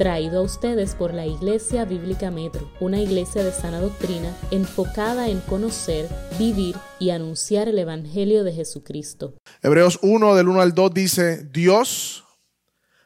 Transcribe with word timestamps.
traído 0.00 0.38
a 0.38 0.42
ustedes 0.42 0.94
por 0.94 1.12
la 1.12 1.26
Iglesia 1.26 1.84
Bíblica 1.84 2.30
Metro, 2.30 2.72
una 2.80 2.98
iglesia 2.98 3.44
de 3.44 3.52
sana 3.52 3.80
doctrina 3.80 4.34
enfocada 4.50 5.28
en 5.28 5.40
conocer, 5.40 6.08
vivir 6.38 6.74
y 6.98 7.10
anunciar 7.10 7.68
el 7.68 7.78
Evangelio 7.78 8.42
de 8.42 8.54
Jesucristo. 8.54 9.34
Hebreos 9.60 9.98
1 10.00 10.36
del 10.36 10.48
1 10.48 10.58
al 10.62 10.74
2 10.74 10.94
dice, 10.94 11.44
Dios, 11.52 12.24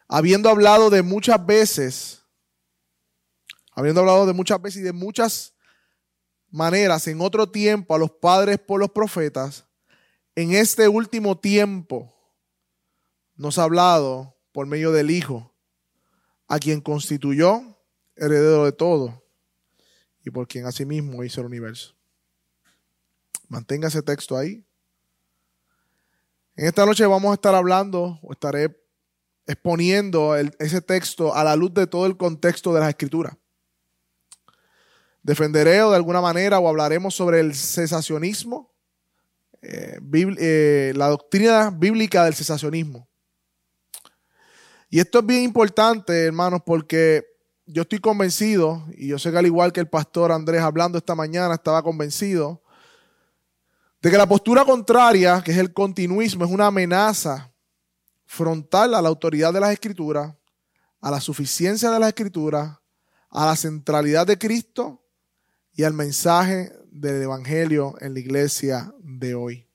habiendo 0.06 0.48
hablado 0.48 0.88
de 0.88 1.02
muchas 1.02 1.44
veces, 1.44 2.22
habiendo 3.72 4.02
hablado 4.02 4.24
de 4.24 4.32
muchas 4.32 4.62
veces 4.62 4.82
y 4.82 4.84
de 4.84 4.92
muchas 4.92 5.52
maneras 6.48 7.08
en 7.08 7.20
otro 7.20 7.50
tiempo 7.50 7.96
a 7.96 7.98
los 7.98 8.12
padres 8.12 8.60
por 8.60 8.78
los 8.78 8.90
profetas, 8.90 9.66
en 10.36 10.54
este 10.54 10.86
último 10.86 11.36
tiempo 11.36 12.14
nos 13.34 13.58
ha 13.58 13.64
hablado 13.64 14.36
por 14.52 14.68
medio 14.68 14.92
del 14.92 15.10
Hijo 15.10 15.53
a 16.48 16.58
quien 16.58 16.80
constituyó 16.80 17.62
heredero 18.16 18.64
de 18.64 18.72
todo 18.72 19.22
y 20.24 20.30
por 20.30 20.46
quien 20.48 20.66
asimismo 20.66 21.24
hizo 21.24 21.40
el 21.40 21.46
universo. 21.46 21.94
Mantenga 23.48 23.88
ese 23.88 24.02
texto 24.02 24.36
ahí. 24.36 24.64
En 26.56 26.66
esta 26.66 26.86
noche 26.86 27.04
vamos 27.06 27.30
a 27.30 27.34
estar 27.34 27.54
hablando 27.54 28.18
o 28.22 28.32
estaré 28.32 28.80
exponiendo 29.46 30.36
ese 30.36 30.80
texto 30.80 31.34
a 31.34 31.44
la 31.44 31.56
luz 31.56 31.74
de 31.74 31.86
todo 31.86 32.06
el 32.06 32.16
contexto 32.16 32.72
de 32.72 32.80
la 32.80 32.88
escritura. 32.88 33.36
Defenderé 35.22 35.82
o 35.82 35.90
de 35.90 35.96
alguna 35.96 36.20
manera 36.20 36.58
o 36.58 36.68
hablaremos 36.68 37.14
sobre 37.14 37.40
el 37.40 37.54
cesacionismo, 37.54 38.72
eh, 39.62 39.98
eh, 40.12 40.92
la 40.94 41.08
doctrina 41.08 41.70
bíblica 41.70 42.24
del 42.24 42.34
cesacionismo. 42.34 43.08
Y 44.90 45.00
esto 45.00 45.20
es 45.20 45.26
bien 45.26 45.42
importante, 45.42 46.26
hermanos, 46.26 46.60
porque 46.64 47.26
yo 47.66 47.82
estoy 47.82 47.98
convencido, 47.98 48.84
y 48.96 49.08
yo 49.08 49.18
sé 49.18 49.30
que 49.30 49.38
al 49.38 49.46
igual 49.46 49.72
que 49.72 49.80
el 49.80 49.88
pastor 49.88 50.30
Andrés 50.30 50.60
hablando 50.60 50.98
esta 50.98 51.14
mañana 51.14 51.54
estaba 51.54 51.82
convencido, 51.82 52.62
de 54.02 54.10
que 54.10 54.18
la 54.18 54.28
postura 54.28 54.64
contraria, 54.64 55.42
que 55.42 55.52
es 55.52 55.58
el 55.58 55.72
continuismo, 55.72 56.44
es 56.44 56.50
una 56.50 56.66
amenaza 56.66 57.50
frontal 58.26 58.94
a 58.94 59.00
la 59.00 59.08
autoridad 59.08 59.52
de 59.52 59.60
las 59.60 59.72
escrituras, 59.72 60.34
a 61.00 61.10
la 61.10 61.20
suficiencia 61.20 61.90
de 61.90 61.98
las 61.98 62.08
escrituras, 62.08 62.78
a 63.30 63.46
la 63.46 63.56
centralidad 63.56 64.26
de 64.26 64.38
Cristo 64.38 65.02
y 65.72 65.84
al 65.84 65.94
mensaje 65.94 66.70
del 66.90 67.22
Evangelio 67.22 67.94
en 68.00 68.14
la 68.14 68.20
iglesia 68.20 68.92
de 69.00 69.34
hoy. 69.34 69.66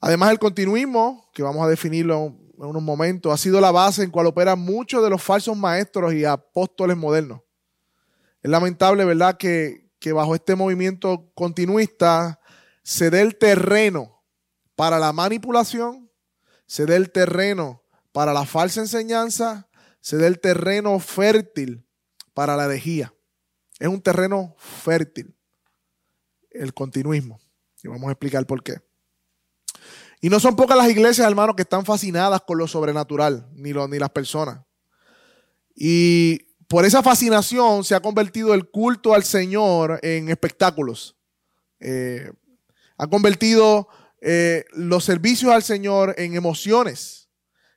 Además, 0.00 0.30
el 0.30 0.38
continuismo, 0.38 1.30
que 1.32 1.42
vamos 1.42 1.64
a 1.64 1.68
definirlo 1.68 2.36
unos 2.68 2.82
momentos, 2.82 3.32
ha 3.32 3.36
sido 3.36 3.60
la 3.60 3.70
base 3.70 4.02
en 4.02 4.10
cual 4.10 4.26
operan 4.26 4.58
muchos 4.58 5.02
de 5.02 5.10
los 5.10 5.22
falsos 5.22 5.56
maestros 5.56 6.14
y 6.14 6.24
apóstoles 6.24 6.96
modernos. 6.96 7.40
Es 8.42 8.50
lamentable, 8.50 9.04
¿verdad?, 9.04 9.36
que, 9.36 9.90
que 9.98 10.12
bajo 10.12 10.34
este 10.34 10.54
movimiento 10.54 11.30
continuista 11.34 12.40
se 12.82 13.10
dé 13.10 13.20
el 13.20 13.36
terreno 13.36 14.22
para 14.74 14.98
la 14.98 15.12
manipulación, 15.12 16.10
se 16.66 16.86
dé 16.86 16.96
el 16.96 17.10
terreno 17.10 17.82
para 18.12 18.32
la 18.32 18.44
falsa 18.44 18.80
enseñanza, 18.80 19.68
se 20.00 20.16
dé 20.16 20.26
el 20.26 20.40
terreno 20.40 20.98
fértil 20.98 21.86
para 22.34 22.56
la 22.56 22.64
herejía. 22.66 23.14
Es 23.78 23.88
un 23.88 24.00
terreno 24.00 24.54
fértil, 24.58 25.36
el 26.50 26.74
continuismo. 26.74 27.40
Y 27.82 27.88
vamos 27.88 28.08
a 28.08 28.12
explicar 28.12 28.46
por 28.46 28.62
qué. 28.62 28.80
Y 30.24 30.30
no 30.30 30.38
son 30.38 30.54
pocas 30.54 30.76
las 30.76 30.88
iglesias, 30.88 31.26
hermanos, 31.26 31.56
que 31.56 31.62
están 31.62 31.84
fascinadas 31.84 32.42
con 32.42 32.56
lo 32.56 32.68
sobrenatural, 32.68 33.48
ni, 33.54 33.72
ni 33.72 33.98
las 33.98 34.10
personas. 34.10 34.60
Y 35.74 36.38
por 36.68 36.84
esa 36.84 37.02
fascinación 37.02 37.82
se 37.82 37.96
ha 37.96 38.00
convertido 38.00 38.54
el 38.54 38.70
culto 38.70 39.14
al 39.14 39.24
Señor 39.24 39.98
en 40.00 40.28
espectáculos. 40.28 41.16
Eh, 41.80 42.30
ha 42.96 43.08
convertido 43.08 43.88
eh, 44.20 44.64
los 44.74 45.04
servicios 45.04 45.50
al 45.52 45.64
Señor 45.64 46.14
en 46.16 46.36
emociones 46.36 47.28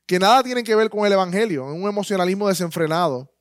que 0.05 0.19
nada 0.19 0.43
tienen 0.43 0.63
que 0.63 0.75
ver 0.75 0.91
con 0.91 1.03
el 1.07 1.13
Evangelio, 1.13 1.67
en 1.71 1.81
un 1.81 1.89
emocionalismo 1.89 2.47
desenfrenado. 2.47 3.33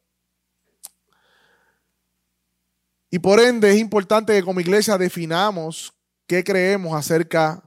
Y 3.10 3.18
por 3.18 3.38
ende 3.38 3.70
es 3.70 3.78
importante 3.78 4.32
que 4.32 4.42
como 4.42 4.60
iglesia 4.60 4.96
definamos 4.96 5.92
qué 6.26 6.42
creemos 6.42 6.96
acerca 6.96 7.62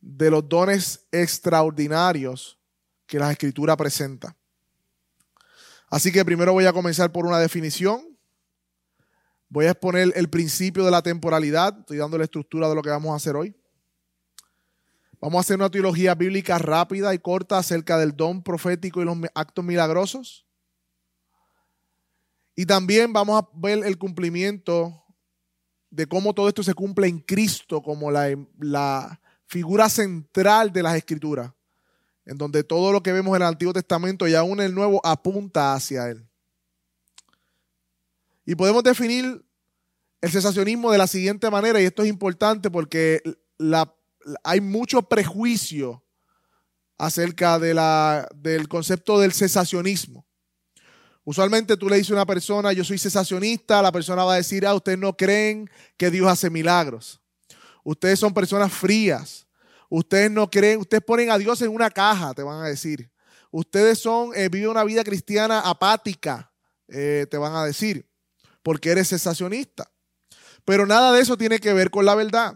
de 0.00 0.30
los 0.30 0.48
dones 0.48 1.06
extraordinarios 1.12 2.58
que 3.06 3.18
la 3.18 3.30
escritura 3.30 3.76
presenta. 3.76 4.36
Así 5.88 6.12
que 6.12 6.24
primero 6.24 6.52
voy 6.52 6.66
a 6.66 6.72
comenzar 6.72 7.10
por 7.10 7.26
una 7.26 7.38
definición. 7.38 8.16
Voy 9.48 9.66
a 9.66 9.72
exponer 9.72 10.12
el 10.14 10.30
principio 10.30 10.84
de 10.84 10.92
la 10.92 11.02
temporalidad. 11.02 11.76
Estoy 11.80 11.98
dando 11.98 12.16
la 12.16 12.24
estructura 12.24 12.68
de 12.68 12.74
lo 12.76 12.82
que 12.82 12.90
vamos 12.90 13.12
a 13.12 13.16
hacer 13.16 13.34
hoy. 13.34 13.54
Vamos 15.20 15.38
a 15.38 15.40
hacer 15.40 15.56
una 15.56 15.70
teología 15.70 16.14
bíblica 16.14 16.56
rápida 16.56 17.12
y 17.12 17.18
corta 17.18 17.58
acerca 17.58 17.98
del 17.98 18.16
don 18.16 18.42
profético 18.42 19.02
y 19.02 19.04
los 19.04 19.18
actos 19.34 19.64
milagrosos. 19.64 20.46
Y 22.54 22.64
también 22.64 23.12
vamos 23.12 23.42
a 23.42 23.48
ver 23.54 23.84
el 23.84 23.98
cumplimiento 23.98 25.04
de 25.90 26.06
cómo 26.06 26.32
todo 26.32 26.48
esto 26.48 26.62
se 26.62 26.72
cumple 26.72 27.08
en 27.08 27.18
Cristo 27.18 27.82
como 27.82 28.10
la, 28.10 28.28
la 28.60 29.20
figura 29.50 29.88
central 29.88 30.72
de 30.72 30.82
las 30.82 30.94
escrituras, 30.94 31.52
en 32.24 32.38
donde 32.38 32.62
todo 32.62 32.92
lo 32.92 33.02
que 33.02 33.12
vemos 33.12 33.34
en 33.36 33.42
el 33.42 33.48
Antiguo 33.48 33.72
Testamento 33.72 34.28
y 34.28 34.34
aún 34.36 34.60
el 34.60 34.72
Nuevo 34.72 35.00
apunta 35.04 35.74
hacia 35.74 36.08
Él. 36.08 36.24
Y 38.46 38.54
podemos 38.54 38.84
definir 38.84 39.44
el 40.20 40.30
cesacionismo 40.30 40.92
de 40.92 40.98
la 40.98 41.08
siguiente 41.08 41.50
manera, 41.50 41.80
y 41.80 41.84
esto 41.84 42.04
es 42.04 42.08
importante 42.08 42.70
porque 42.70 43.20
hay 44.44 44.60
mucho 44.60 45.02
prejuicio 45.02 46.04
acerca 46.96 47.58
del 47.58 48.68
concepto 48.68 49.18
del 49.18 49.32
cesacionismo. 49.32 50.24
Usualmente 51.24 51.76
tú 51.76 51.88
le 51.88 51.96
dices 51.96 52.12
a 52.12 52.14
una 52.14 52.26
persona, 52.26 52.72
yo 52.72 52.84
soy 52.84 52.98
cesacionista, 52.98 53.82
la 53.82 53.90
persona 53.90 54.22
va 54.22 54.34
a 54.34 54.36
decir, 54.36 54.64
ah, 54.64 54.74
ustedes 54.74 54.98
no 54.98 55.16
creen 55.16 55.68
que 55.96 56.10
Dios 56.10 56.28
hace 56.28 56.50
milagros. 56.50 57.19
Ustedes 57.84 58.18
son 58.18 58.34
personas 58.34 58.72
frías. 58.72 59.46
Ustedes 59.88 60.30
no 60.30 60.48
creen, 60.48 60.78
ustedes 60.80 61.02
ponen 61.02 61.30
a 61.30 61.38
Dios 61.38 61.60
en 61.62 61.70
una 61.70 61.90
caja, 61.90 62.32
te 62.32 62.42
van 62.42 62.62
a 62.62 62.68
decir. 62.68 63.10
Ustedes 63.50 63.98
son, 63.98 64.30
eh, 64.36 64.48
viven 64.48 64.70
una 64.70 64.84
vida 64.84 65.02
cristiana 65.02 65.60
apática, 65.60 66.52
eh, 66.86 67.26
te 67.28 67.36
van 67.36 67.54
a 67.54 67.64
decir, 67.64 68.08
porque 68.62 68.90
eres 68.90 69.08
cesacionista. 69.08 69.90
Pero 70.64 70.86
nada 70.86 71.12
de 71.12 71.20
eso 71.20 71.36
tiene 71.36 71.58
que 71.58 71.72
ver 71.72 71.90
con 71.90 72.04
la 72.04 72.14
verdad. 72.14 72.54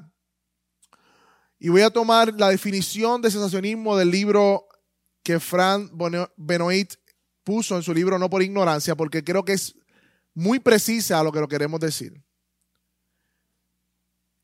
Y 1.59 1.71
voy 1.71 1.83
a 1.83 1.91
tomar 1.91 2.33
la 2.35 2.51
definición 2.51 3.21
de 3.23 3.31
cesacionismo 3.31 3.97
del 3.97 4.11
libro 4.11 4.69
que 5.25 5.41
Fran 5.41 5.91
Benoit 6.37 6.95
puso 7.43 7.77
en 7.77 7.83
su 7.83 7.93
libro 7.93 8.19
No 8.19 8.31
por 8.31 8.43
ignorancia, 8.43 8.95
porque 8.95 9.25
creo 9.25 9.45
que 9.45 9.55
es 9.55 9.75
muy 10.35 10.61
precisa 10.61 11.19
a 11.19 11.25
lo 11.25 11.33
que 11.33 11.41
lo 11.41 11.49
queremos 11.49 11.81
decir. 11.81 12.23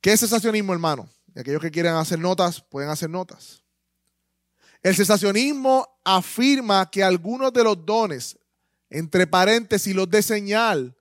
¿Qué 0.01 0.13
es 0.13 0.21
cesacionismo, 0.21 0.73
hermano? 0.73 1.09
Y 1.35 1.41
aquellos 1.41 1.61
que 1.61 1.71
quieran 1.71 1.97
hacer 1.97 2.19
notas, 2.19 2.61
pueden 2.61 2.91
hacer 2.91 3.11
notas. 3.11 3.63
El 4.83 4.97
cesacionismo 4.97 5.87
afirma 6.05 6.91
que 6.91 7.05
algunos 7.05 7.53
de 7.53 7.65
los 7.65 7.85
dones, 7.85 8.39
entre 8.89 9.27
paréntesis 9.27 9.95
los 9.95 10.09
de 10.09 10.23
señal, 10.23 10.97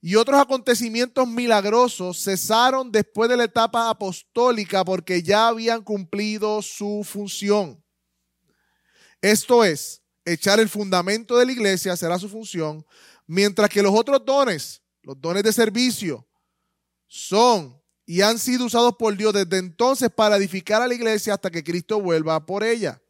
y 0.00 0.16
otros 0.16 0.40
acontecimientos 0.40 1.26
milagrosos 1.28 2.22
cesaron 2.22 2.90
después 2.90 3.30
de 3.30 3.36
la 3.36 3.44
etapa 3.44 3.88
apostólica 3.88 4.84
porque 4.84 5.22
ya 5.22 5.48
habían 5.48 5.82
cumplido 5.82 6.60
su 6.60 7.06
función. 7.08 7.82
Esto 9.20 9.64
es, 9.64 10.02
echar 10.24 10.58
el 10.60 10.68
fundamento 10.68 11.38
de 11.38 11.46
la 11.46 11.52
iglesia 11.52 11.96
será 11.96 12.18
su 12.18 12.28
función, 12.28 12.84
mientras 13.26 13.70
que 13.70 13.82
los 13.82 13.94
otros 13.94 14.24
dones, 14.24 14.82
los 15.02 15.18
dones 15.20 15.44
de 15.44 15.52
servicio, 15.52 16.26
son 17.06 17.81
y 18.04 18.20
han 18.22 18.38
sido 18.38 18.66
usados 18.66 18.96
por 18.96 19.16
Dios 19.16 19.32
desde 19.32 19.58
entonces 19.58 20.10
para 20.10 20.36
edificar 20.36 20.82
a 20.82 20.88
la 20.88 20.94
iglesia 20.94 21.34
hasta 21.34 21.50
que 21.50 21.62
Cristo 21.62 22.00
vuelva 22.00 22.44
por 22.44 22.64
ella. 22.64 23.00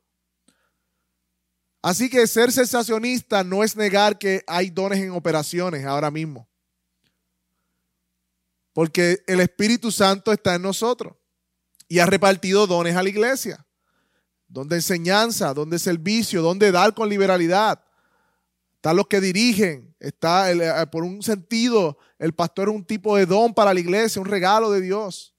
Así 1.81 2.09
que 2.09 2.27
ser 2.27 2.53
sensacionista 2.53 3.43
no 3.43 3.65
es 3.65 3.75
negar 3.75 4.19
que 4.19 4.45
hay 4.47 4.71
dones 4.71 5.01
en 5.01 5.11
operaciones 5.11 5.85
ahora 5.85 6.11
mismo. 6.11 6.49
Porque 8.73 9.23
el 9.27 9.41
Espíritu 9.41 9.91
Santo 9.91 10.33
está 10.33 10.55
en 10.55 10.63
nosotros 10.63 11.17
y 11.89 11.99
ha 11.99 12.07
repartido 12.07 12.67
dones 12.67 12.97
a 12.97 13.03
la 13.03 13.09
iglesia. 13.09 13.67
Don 14.47 14.69
de 14.69 14.77
enseñanza, 14.77 15.53
don 15.53 15.71
de 15.71 15.79
servicio, 15.79 16.43
don 16.43 16.59
de 16.59 16.71
dar 16.71 16.95
con 16.95 17.09
liberalidad. 17.09 17.83
Están 18.83 18.97
los 18.97 19.07
que 19.07 19.21
dirigen, 19.21 19.95
está 20.01 20.51
eh, 20.51 20.87
por 20.89 21.05
un 21.05 21.23
sentido 21.23 21.99
el 22.19 22.33
pastor 22.35 22.69
es 22.69 22.75
un 22.75 22.85
tipo 22.85 23.17
de 23.17 23.27
don 23.27 23.55
para 23.55 23.73
la 23.73 23.79
iglesia, 23.79 24.21
un 24.21 24.27
regalo 24.27 24.73
de 24.73 24.81
Dios. 24.81 25.37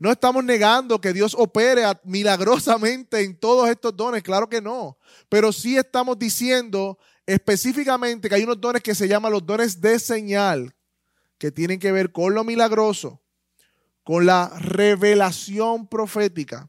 No 0.00 0.10
estamos 0.10 0.42
negando 0.42 1.00
que 1.00 1.12
Dios 1.12 1.36
opere 1.38 1.84
milagrosamente 2.02 3.20
en 3.20 3.38
todos 3.38 3.70
estos 3.70 3.96
dones, 3.96 4.24
claro 4.24 4.48
que 4.48 4.60
no. 4.60 4.98
Pero 5.28 5.52
sí 5.52 5.76
estamos 5.76 6.18
diciendo 6.18 6.98
específicamente 7.24 8.28
que 8.28 8.34
hay 8.34 8.42
unos 8.42 8.60
dones 8.60 8.82
que 8.82 8.96
se 8.96 9.06
llaman 9.06 9.30
los 9.30 9.46
dones 9.46 9.80
de 9.80 10.00
señal, 10.00 10.74
que 11.38 11.52
tienen 11.52 11.78
que 11.78 11.92
ver 11.92 12.10
con 12.10 12.34
lo 12.34 12.42
milagroso, 12.42 13.22
con 14.02 14.26
la 14.26 14.48
revelación 14.58 15.86
profética, 15.86 16.68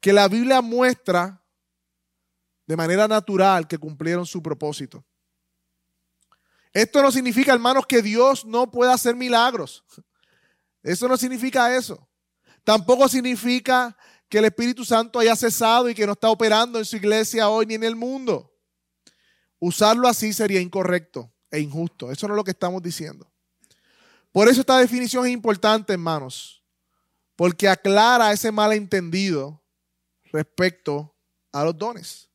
que 0.00 0.14
la 0.14 0.26
Biblia 0.26 0.62
muestra 0.62 1.43
de 2.66 2.76
manera 2.76 3.06
natural 3.06 3.66
que 3.66 3.78
cumplieron 3.78 4.26
su 4.26 4.42
propósito. 4.42 5.04
Esto 6.72 7.02
no 7.02 7.12
significa, 7.12 7.52
hermanos, 7.52 7.86
que 7.86 8.02
Dios 8.02 8.44
no 8.44 8.70
pueda 8.70 8.94
hacer 8.94 9.14
milagros. 9.14 9.84
Eso 10.82 11.06
no 11.08 11.16
significa 11.16 11.76
eso. 11.76 12.08
Tampoco 12.64 13.08
significa 13.08 13.96
que 14.28 14.38
el 14.38 14.46
Espíritu 14.46 14.84
Santo 14.84 15.18
haya 15.18 15.36
cesado 15.36 15.88
y 15.88 15.94
que 15.94 16.06
no 16.06 16.12
está 16.12 16.30
operando 16.30 16.78
en 16.78 16.84
su 16.84 16.96
iglesia 16.96 17.48
hoy 17.48 17.66
ni 17.66 17.74
en 17.74 17.84
el 17.84 17.94
mundo. 17.94 18.52
Usarlo 19.60 20.08
así 20.08 20.32
sería 20.32 20.60
incorrecto 20.60 21.32
e 21.50 21.60
injusto. 21.60 22.10
Eso 22.10 22.26
no 22.26 22.34
es 22.34 22.36
lo 22.36 22.44
que 22.44 22.50
estamos 22.50 22.82
diciendo. 22.82 23.30
Por 24.32 24.48
eso 24.48 24.60
esta 24.60 24.78
definición 24.78 25.26
es 25.26 25.32
importante, 25.32 25.92
hermanos, 25.92 26.64
porque 27.36 27.68
aclara 27.68 28.32
ese 28.32 28.50
malentendido 28.50 29.62
respecto 30.32 31.14
a 31.52 31.62
los 31.62 31.78
dones. 31.78 32.28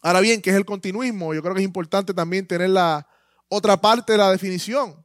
Ahora 0.00 0.20
bien, 0.20 0.40
¿qué 0.40 0.50
es 0.50 0.56
el 0.56 0.64
continuismo? 0.64 1.34
Yo 1.34 1.42
creo 1.42 1.54
que 1.54 1.60
es 1.60 1.66
importante 1.66 2.14
también 2.14 2.46
tener 2.46 2.70
la 2.70 3.06
otra 3.48 3.80
parte 3.80 4.12
de 4.12 4.18
la 4.18 4.30
definición. 4.30 5.04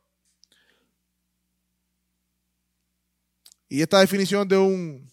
Y 3.68 3.82
esta 3.82 4.00
definición 4.00 4.48
de 4.48 4.58
un 4.58 5.12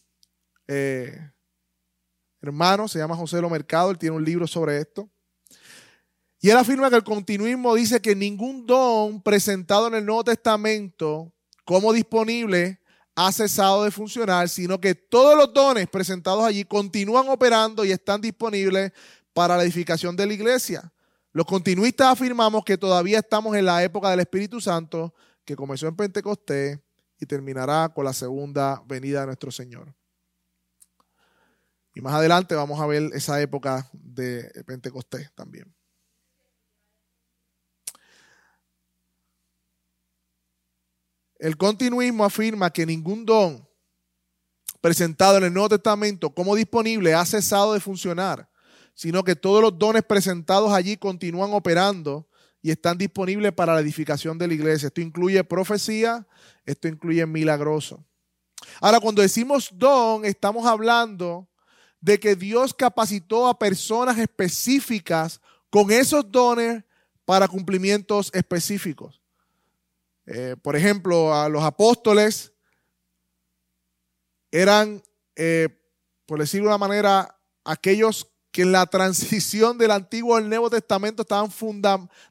eh, 0.68 1.30
hermano, 2.40 2.88
se 2.88 2.98
llama 2.98 3.16
José 3.16 3.40
Lo 3.40 3.50
Mercado, 3.50 3.90
él 3.90 3.98
tiene 3.98 4.16
un 4.16 4.24
libro 4.24 4.46
sobre 4.46 4.78
esto. 4.78 5.10
Y 6.40 6.48
él 6.48 6.56
afirma 6.56 6.88
que 6.88 6.96
el 6.96 7.04
continuismo 7.04 7.74
dice 7.74 8.00
que 8.00 8.14
ningún 8.14 8.66
don 8.66 9.22
presentado 9.22 9.88
en 9.88 9.94
el 9.94 10.06
Nuevo 10.06 10.24
Testamento 10.24 11.32
como 11.64 11.92
disponible 11.92 12.80
ha 13.14 13.30
cesado 13.32 13.84
de 13.84 13.90
funcionar, 13.90 14.48
sino 14.48 14.80
que 14.80 14.94
todos 14.94 15.36
los 15.36 15.52
dones 15.52 15.86
presentados 15.88 16.42
allí 16.44 16.64
continúan 16.64 17.28
operando 17.28 17.84
y 17.84 17.92
están 17.92 18.20
disponibles 18.20 18.92
para 19.32 19.56
la 19.56 19.62
edificación 19.62 20.16
de 20.16 20.26
la 20.26 20.34
iglesia. 20.34 20.92
Los 21.32 21.46
continuistas 21.46 22.08
afirmamos 22.08 22.64
que 22.64 22.76
todavía 22.76 23.18
estamos 23.18 23.56
en 23.56 23.64
la 23.64 23.82
época 23.82 24.10
del 24.10 24.20
Espíritu 24.20 24.60
Santo, 24.60 25.14
que 25.44 25.54
comenzó 25.56 25.86
en 25.86 25.96
Pentecostés 25.96 26.80
y 27.20 27.26
terminará 27.26 27.88
con 27.90 28.04
la 28.04 28.12
segunda 28.12 28.82
venida 28.86 29.20
de 29.20 29.26
nuestro 29.26 29.50
Señor. 29.50 29.94
Y 31.94 32.00
más 32.00 32.14
adelante 32.14 32.54
vamos 32.54 32.80
a 32.80 32.86
ver 32.86 33.10
esa 33.14 33.40
época 33.40 33.88
de 33.92 34.50
Pentecostés 34.66 35.32
también. 35.34 35.72
El 41.40 41.56
continuismo 41.56 42.24
afirma 42.24 42.70
que 42.70 42.84
ningún 42.84 43.24
don 43.24 43.66
presentado 44.80 45.38
en 45.38 45.44
el 45.44 45.54
Nuevo 45.54 45.70
Testamento 45.70 46.34
como 46.34 46.54
disponible 46.54 47.14
ha 47.14 47.24
cesado 47.24 47.72
de 47.72 47.80
funcionar, 47.80 48.49
sino 48.94 49.24
que 49.24 49.36
todos 49.36 49.62
los 49.62 49.78
dones 49.78 50.02
presentados 50.02 50.72
allí 50.72 50.96
continúan 50.96 51.52
operando 51.52 52.28
y 52.62 52.70
están 52.70 52.98
disponibles 52.98 53.52
para 53.52 53.74
la 53.74 53.80
edificación 53.80 54.38
de 54.38 54.48
la 54.48 54.54
iglesia. 54.54 54.88
Esto 54.88 55.00
incluye 55.00 55.42
profecía, 55.44 56.26
esto 56.64 56.88
incluye 56.88 57.24
milagroso. 57.26 58.04
Ahora, 58.80 59.00
cuando 59.00 59.22
decimos 59.22 59.70
don, 59.72 60.24
estamos 60.24 60.66
hablando 60.66 61.48
de 62.00 62.18
que 62.18 62.34
Dios 62.34 62.74
capacitó 62.74 63.46
a 63.46 63.58
personas 63.58 64.18
específicas 64.18 65.40
con 65.70 65.90
esos 65.90 66.30
dones 66.30 66.84
para 67.24 67.48
cumplimientos 67.48 68.30
específicos. 68.34 69.20
Eh, 70.26 70.56
por 70.62 70.76
ejemplo, 70.76 71.34
a 71.34 71.48
los 71.48 71.62
apóstoles 71.62 72.52
eran, 74.50 75.02
eh, 75.36 75.68
por 76.26 76.40
decirlo 76.40 76.64
de 76.64 76.74
una 76.74 76.78
manera, 76.78 77.40
aquellos 77.64 78.29
que 78.50 78.62
en 78.62 78.72
la 78.72 78.86
transición 78.86 79.78
del 79.78 79.92
Antiguo 79.92 80.36
al 80.36 80.48
Nuevo 80.48 80.70
Testamento 80.70 81.22
estaban 81.22 81.50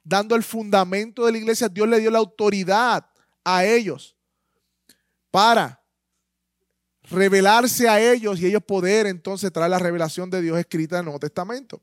dando 0.04 0.36
el 0.36 0.44
fundamento 0.44 1.26
de 1.26 1.32
la 1.32 1.38
iglesia. 1.38 1.70
Dios 1.70 1.88
le 1.88 2.00
dio 2.00 2.12
la 2.12 2.20
autoridad 2.20 3.06
a 3.44 3.66
ellos 3.66 4.16
para 5.32 5.82
revelarse 7.04 7.88
a 7.88 8.00
ellos 8.00 8.40
y 8.40 8.46
ellos 8.46 8.64
poder 8.64 9.08
entonces 9.08 9.52
traer 9.52 9.72
la 9.72 9.80
revelación 9.80 10.30
de 10.30 10.42
Dios 10.42 10.58
escrita 10.60 10.96
en 10.96 11.00
el 11.00 11.06
Nuevo 11.06 11.20
Testamento. 11.20 11.82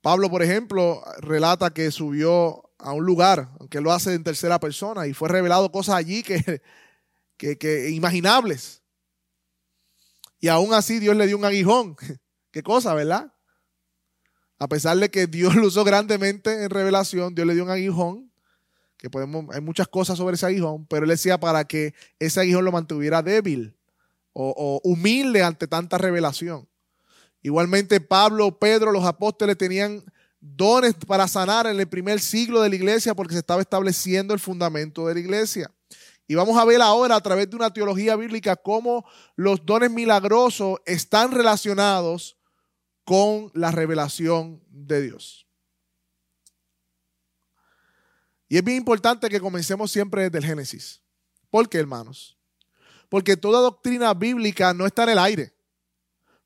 Pablo, 0.00 0.28
por 0.28 0.42
ejemplo, 0.42 1.02
relata 1.18 1.72
que 1.72 1.90
subió 1.92 2.70
a 2.78 2.92
un 2.92 3.06
lugar, 3.06 3.48
aunque 3.60 3.80
lo 3.80 3.92
hace 3.92 4.14
en 4.14 4.24
tercera 4.24 4.58
persona, 4.58 5.06
y 5.06 5.14
fue 5.14 5.28
revelado 5.28 5.70
cosas 5.70 5.94
allí 5.94 6.24
que, 6.24 6.60
que, 7.36 7.90
imaginables. 7.90 8.81
Y 10.42 10.48
aún 10.48 10.74
así 10.74 10.98
Dios 10.98 11.16
le 11.16 11.28
dio 11.28 11.38
un 11.38 11.44
aguijón. 11.44 11.96
Qué 12.50 12.64
cosa, 12.64 12.92
¿verdad? 12.94 13.32
A 14.58 14.68
pesar 14.68 14.98
de 14.98 15.08
que 15.08 15.28
Dios 15.28 15.54
lo 15.54 15.68
usó 15.68 15.84
grandemente 15.84 16.64
en 16.64 16.68
revelación, 16.68 17.32
Dios 17.32 17.46
le 17.46 17.54
dio 17.54 17.62
un 17.62 17.70
aguijón, 17.70 18.32
que 18.98 19.08
podemos, 19.08 19.54
hay 19.54 19.60
muchas 19.60 19.86
cosas 19.86 20.18
sobre 20.18 20.34
ese 20.34 20.46
aguijón, 20.46 20.84
pero 20.86 21.04
él 21.04 21.10
decía 21.10 21.38
para 21.38 21.64
que 21.64 21.94
ese 22.18 22.40
aguijón 22.40 22.64
lo 22.64 22.72
mantuviera 22.72 23.22
débil 23.22 23.76
o, 24.32 24.52
o 24.56 24.80
humilde 24.82 25.44
ante 25.44 25.68
tanta 25.68 25.96
revelación. 25.96 26.68
Igualmente 27.40 28.00
Pablo, 28.00 28.58
Pedro, 28.58 28.90
los 28.90 29.04
apóstoles 29.04 29.56
tenían 29.56 30.04
dones 30.40 30.94
para 31.06 31.28
sanar 31.28 31.68
en 31.68 31.78
el 31.78 31.86
primer 31.86 32.18
siglo 32.18 32.62
de 32.62 32.68
la 32.68 32.74
iglesia 32.74 33.14
porque 33.14 33.34
se 33.34 33.40
estaba 33.40 33.60
estableciendo 33.60 34.34
el 34.34 34.40
fundamento 34.40 35.06
de 35.06 35.14
la 35.14 35.20
iglesia. 35.20 35.70
Y 36.32 36.34
vamos 36.34 36.56
a 36.56 36.64
ver 36.64 36.80
ahora 36.80 37.16
a 37.16 37.20
través 37.20 37.50
de 37.50 37.56
una 37.56 37.70
teología 37.70 38.16
bíblica 38.16 38.56
cómo 38.56 39.04
los 39.36 39.66
dones 39.66 39.90
milagrosos 39.90 40.80
están 40.86 41.30
relacionados 41.30 42.38
con 43.04 43.50
la 43.52 43.70
revelación 43.70 44.64
de 44.70 45.02
Dios. 45.02 45.46
Y 48.48 48.56
es 48.56 48.64
bien 48.64 48.78
importante 48.78 49.28
que 49.28 49.42
comencemos 49.42 49.92
siempre 49.92 50.22
desde 50.22 50.38
el 50.38 50.46
Génesis. 50.46 51.02
¿Por 51.50 51.68
qué, 51.68 51.76
hermanos? 51.76 52.38
Porque 53.10 53.36
toda 53.36 53.60
doctrina 53.60 54.14
bíblica 54.14 54.72
no 54.72 54.86
está 54.86 55.02
en 55.02 55.10
el 55.10 55.18
aire. 55.18 55.54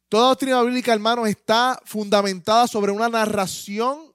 Toda 0.09 0.31
doctrina 0.31 0.61
bíblica, 0.63 0.95
hermanos, 0.95 1.29
está 1.29 1.81
fundamentada 1.85 2.67
sobre 2.67 2.91
una 2.91 3.09
narración 3.09 4.13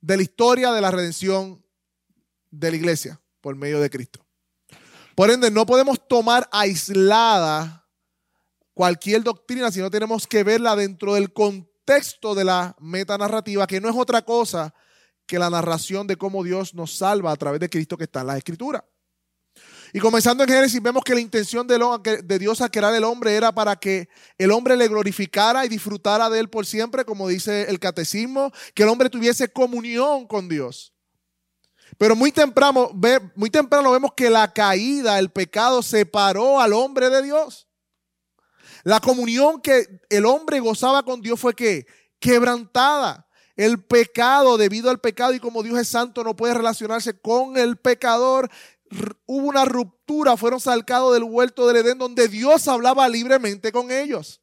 de 0.00 0.16
la 0.16 0.22
historia 0.22 0.70
de 0.70 0.80
la 0.80 0.92
redención 0.92 1.60
de 2.52 2.70
la 2.70 2.76
iglesia 2.76 3.20
por 3.40 3.56
medio 3.56 3.80
de 3.80 3.90
Cristo. 3.90 4.27
Por 5.18 5.32
ende, 5.32 5.50
no 5.50 5.66
podemos 5.66 5.98
tomar 6.06 6.48
aislada 6.52 7.84
cualquier 8.72 9.24
doctrina, 9.24 9.72
sino 9.72 9.90
tenemos 9.90 10.28
que 10.28 10.44
verla 10.44 10.76
dentro 10.76 11.14
del 11.14 11.32
contexto 11.32 12.36
de 12.36 12.44
la 12.44 12.76
metanarrativa, 12.78 13.66
que 13.66 13.80
no 13.80 13.88
es 13.88 13.96
otra 13.96 14.22
cosa 14.22 14.72
que 15.26 15.40
la 15.40 15.50
narración 15.50 16.06
de 16.06 16.14
cómo 16.14 16.44
Dios 16.44 16.72
nos 16.72 16.94
salva 16.94 17.32
a 17.32 17.36
través 17.36 17.58
de 17.58 17.68
Cristo 17.68 17.96
que 17.96 18.04
está 18.04 18.20
en 18.20 18.28
la 18.28 18.36
Escritura. 18.36 18.84
Y 19.92 19.98
comenzando 19.98 20.44
en 20.44 20.50
Génesis 20.50 20.80
vemos 20.80 21.02
que 21.02 21.16
la 21.16 21.20
intención 21.20 21.66
de, 21.66 22.38
Dios 22.38 22.60
a 22.60 22.68
crear 22.68 22.94
el 22.94 23.02
hombre 23.02 23.34
era 23.34 23.50
para 23.50 23.74
que 23.74 24.08
el 24.38 24.52
hombre 24.52 24.76
le 24.76 24.86
glorificara 24.86 25.66
y 25.66 25.68
disfrutara 25.68 26.30
de 26.30 26.38
él 26.38 26.48
por 26.48 26.64
siempre, 26.64 27.04
como 27.04 27.26
dice 27.26 27.68
el 27.68 27.80
catecismo, 27.80 28.52
que 28.72 28.84
el 28.84 28.88
hombre 28.88 29.10
tuviese 29.10 29.48
comunión 29.48 30.28
con 30.28 30.48
Dios. 30.48 30.92
Pero 31.96 32.14
muy 32.14 32.32
temprano, 32.32 32.90
muy 33.34 33.50
temprano 33.50 33.90
vemos 33.90 34.12
que 34.14 34.30
la 34.30 34.52
caída, 34.52 35.18
el 35.18 35.30
pecado, 35.30 35.82
separó 35.82 36.60
al 36.60 36.72
hombre 36.72 37.10
de 37.10 37.22
Dios. 37.22 37.68
La 38.84 39.00
comunión 39.00 39.60
que 39.60 40.02
el 40.10 40.26
hombre 40.26 40.60
gozaba 40.60 41.02
con 41.02 41.20
Dios 41.20 41.40
fue 41.40 41.54
que 41.54 41.86
quebrantada. 42.18 43.26
El 43.56 43.82
pecado, 43.82 44.56
debido 44.56 44.88
al 44.90 45.00
pecado 45.00 45.32
y 45.32 45.40
como 45.40 45.64
Dios 45.64 45.78
es 45.78 45.88
santo, 45.88 46.22
no 46.22 46.36
puede 46.36 46.54
relacionarse 46.54 47.18
con 47.20 47.56
el 47.56 47.76
pecador 47.76 48.48
hubo 49.26 49.46
una 49.46 49.64
ruptura, 49.64 50.36
fueron 50.36 50.60
sacados 50.60 51.14
del 51.14 51.24
huerto 51.24 51.66
del 51.66 51.78
Edén 51.78 51.98
donde 51.98 52.28
Dios 52.28 52.68
hablaba 52.68 53.08
libremente 53.08 53.72
con 53.72 53.90
ellos. 53.90 54.40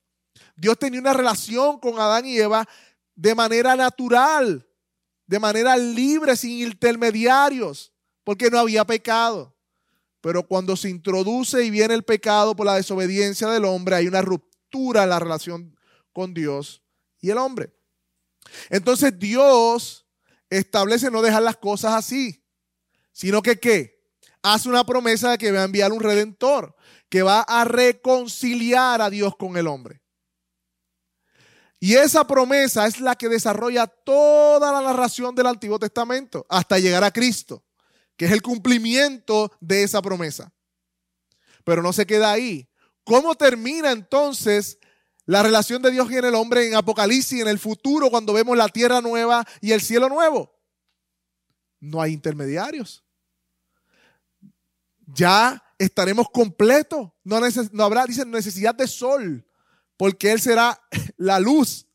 Dios 0.55 0.77
tenía 0.77 0.99
una 0.99 1.13
relación 1.13 1.79
con 1.79 1.99
Adán 1.99 2.25
y 2.25 2.37
Eva 2.37 2.67
de 3.15 3.35
manera 3.35 3.75
natural, 3.75 4.67
de 5.27 5.39
manera 5.39 5.75
libre, 5.77 6.35
sin 6.35 6.67
intermediarios, 6.67 7.93
porque 8.23 8.49
no 8.49 8.59
había 8.59 8.85
pecado. 8.85 9.55
Pero 10.21 10.47
cuando 10.47 10.75
se 10.75 10.89
introduce 10.89 11.63
y 11.63 11.69
viene 11.69 11.93
el 11.93 12.03
pecado 12.03 12.55
por 12.55 12.65
la 12.65 12.75
desobediencia 12.75 13.47
del 13.49 13.65
hombre, 13.65 13.95
hay 13.95 14.07
una 14.07 14.21
ruptura 14.21 15.03
en 15.03 15.09
la 15.09 15.19
relación 15.19 15.77
con 16.13 16.33
Dios 16.33 16.81
y 17.19 17.29
el 17.29 17.37
hombre. 17.37 17.73
Entonces 18.69 19.17
Dios 19.17 20.05
establece 20.49 21.11
no 21.11 21.21
dejar 21.21 21.43
las 21.43 21.57
cosas 21.57 21.93
así, 21.93 22.43
sino 23.11 23.41
que 23.41 23.59
qué? 23.59 23.95
hace 24.45 24.69
una 24.69 24.85
promesa 24.85 25.31
de 25.31 25.37
que 25.39 25.51
va 25.51 25.61
a 25.61 25.65
enviar 25.65 25.91
un 25.91 25.99
redentor, 25.99 26.75
que 27.09 27.23
va 27.23 27.41
a 27.41 27.65
reconciliar 27.65 29.01
a 29.01 29.09
Dios 29.09 29.35
con 29.35 29.57
el 29.57 29.65
hombre. 29.65 30.01
Y 31.85 31.93
esa 31.97 32.25
promesa 32.25 32.87
es 32.87 32.99
la 32.99 33.13
que 33.13 33.29
desarrolla 33.29 33.85
toda 33.85 34.71
la 34.71 34.81
narración 34.81 35.35
del 35.35 35.45
Antiguo 35.45 35.77
Testamento 35.77 36.43
hasta 36.49 36.79
llegar 36.79 37.03
a 37.03 37.11
Cristo, 37.11 37.63
que 38.17 38.25
es 38.25 38.31
el 38.31 38.41
cumplimiento 38.41 39.51
de 39.61 39.83
esa 39.83 40.01
promesa. 40.01 40.51
Pero 41.63 41.83
no 41.83 41.93
se 41.93 42.07
queda 42.07 42.31
ahí. 42.31 42.67
¿Cómo 43.03 43.35
termina 43.35 43.91
entonces 43.91 44.79
la 45.27 45.43
relación 45.43 45.79
de 45.83 45.91
Dios 45.91 46.11
y 46.11 46.15
el 46.15 46.33
hombre 46.33 46.67
en 46.67 46.73
Apocalipsis, 46.73 47.41
en 47.41 47.49
el 47.49 47.59
futuro, 47.59 48.09
cuando 48.09 48.33
vemos 48.33 48.57
la 48.57 48.67
tierra 48.67 48.99
nueva 48.99 49.45
y 49.61 49.71
el 49.71 49.81
cielo 49.81 50.09
nuevo? 50.09 50.51
No 51.79 52.01
hay 52.01 52.13
intermediarios. 52.13 53.05
Ya 55.05 55.63
estaremos 55.77 56.31
completos. 56.31 57.11
No, 57.23 57.39
no 57.73 57.83
habrá, 57.83 58.07
dice, 58.07 58.25
necesidad 58.25 58.73
de 58.73 58.87
sol 58.87 59.45
porque 59.97 60.31
Él 60.31 60.41
será 60.41 60.79
la 61.17 61.39
luz. 61.39 61.87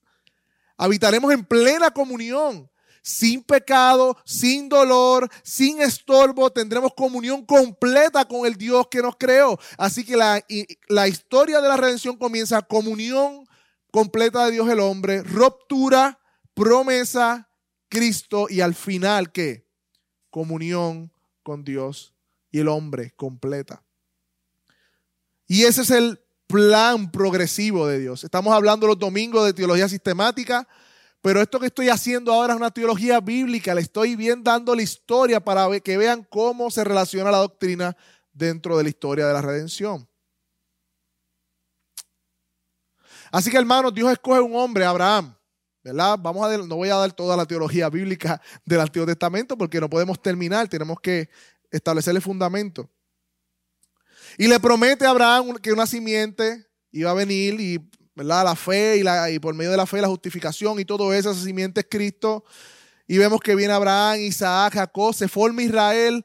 Habitaremos 0.76 1.32
en 1.32 1.44
plena 1.44 1.90
comunión, 1.90 2.70
sin 3.02 3.42
pecado, 3.42 4.16
sin 4.24 4.68
dolor, 4.68 5.28
sin 5.42 5.80
estorbo. 5.80 6.50
Tendremos 6.50 6.94
comunión 6.94 7.44
completa 7.44 8.24
con 8.24 8.46
el 8.46 8.56
Dios 8.56 8.86
que 8.90 9.02
nos 9.02 9.16
creó. 9.16 9.58
Así 9.76 10.04
que 10.04 10.16
la, 10.16 10.44
la 10.88 11.08
historia 11.08 11.60
de 11.60 11.68
la 11.68 11.76
redención 11.76 12.16
comienza 12.16 12.62
comunión 12.62 13.46
completa 13.90 14.46
de 14.46 14.52
Dios 14.52 14.68
el 14.68 14.80
hombre, 14.80 15.22
ruptura, 15.22 16.18
promesa, 16.54 17.48
Cristo 17.88 18.46
y 18.48 18.60
al 18.60 18.74
final, 18.74 19.32
¿qué? 19.32 19.66
Comunión 20.30 21.12
con 21.42 21.64
Dios 21.64 22.14
y 22.50 22.60
el 22.60 22.68
hombre 22.68 23.12
completa. 23.16 23.82
Y 25.46 25.64
ese 25.64 25.82
es 25.82 25.90
el 25.90 26.20
plan 26.50 27.10
progresivo 27.10 27.86
de 27.86 28.00
Dios. 28.00 28.24
Estamos 28.24 28.52
hablando 28.52 28.86
los 28.86 28.98
domingos 28.98 29.46
de 29.46 29.54
teología 29.54 29.88
sistemática, 29.88 30.66
pero 31.22 31.40
esto 31.40 31.60
que 31.60 31.66
estoy 31.66 31.88
haciendo 31.88 32.32
ahora 32.32 32.54
es 32.54 32.56
una 32.56 32.70
teología 32.70 33.20
bíblica. 33.20 33.74
Le 33.74 33.82
estoy 33.82 34.16
bien 34.16 34.42
dando 34.42 34.74
la 34.74 34.82
historia 34.82 35.40
para 35.40 35.68
que 35.80 35.96
vean 35.96 36.26
cómo 36.28 36.70
se 36.70 36.82
relaciona 36.82 37.30
la 37.30 37.38
doctrina 37.38 37.96
dentro 38.32 38.76
de 38.76 38.82
la 38.82 38.88
historia 38.88 39.26
de 39.26 39.32
la 39.32 39.42
redención. 39.42 40.08
Así 43.30 43.50
que 43.50 43.58
hermanos, 43.58 43.94
Dios 43.94 44.10
escoge 44.10 44.40
un 44.40 44.56
hombre, 44.56 44.84
Abraham, 44.84 45.36
¿verdad? 45.84 46.18
Vamos 46.20 46.44
a 46.44 46.58
no 46.58 46.76
voy 46.76 46.88
a 46.88 46.96
dar 46.96 47.12
toda 47.12 47.36
la 47.36 47.46
teología 47.46 47.88
bíblica 47.88 48.40
del 48.64 48.80
Antiguo 48.80 49.06
Testamento 49.06 49.56
porque 49.56 49.80
no 49.80 49.88
podemos 49.88 50.20
terminar, 50.20 50.66
tenemos 50.66 50.98
que 51.00 51.28
establecer 51.70 52.16
el 52.16 52.22
fundamento. 52.22 52.90
Y 54.38 54.46
le 54.46 54.60
promete 54.60 55.06
a 55.06 55.10
Abraham 55.10 55.56
que 55.56 55.72
una 55.72 55.86
simiente 55.86 56.66
iba 56.92 57.10
a 57.10 57.14
venir 57.14 57.60
y 57.60 57.78
la 58.14 58.54
fe 58.54 58.98
y, 58.98 59.02
la, 59.02 59.30
y 59.30 59.38
por 59.38 59.54
medio 59.54 59.70
de 59.70 59.76
la 59.76 59.86
fe 59.86 60.00
la 60.00 60.08
justificación 60.08 60.78
y 60.78 60.84
todo 60.84 61.12
eso, 61.14 61.30
esa 61.30 61.42
simiente 61.42 61.80
es 61.80 61.86
Cristo. 61.88 62.44
Y 63.06 63.18
vemos 63.18 63.40
que 63.40 63.54
viene 63.54 63.72
Abraham, 63.72 64.20
Isaac, 64.20 64.74
Jacob, 64.74 65.14
se 65.14 65.28
forma 65.28 65.62
Israel. 65.62 66.24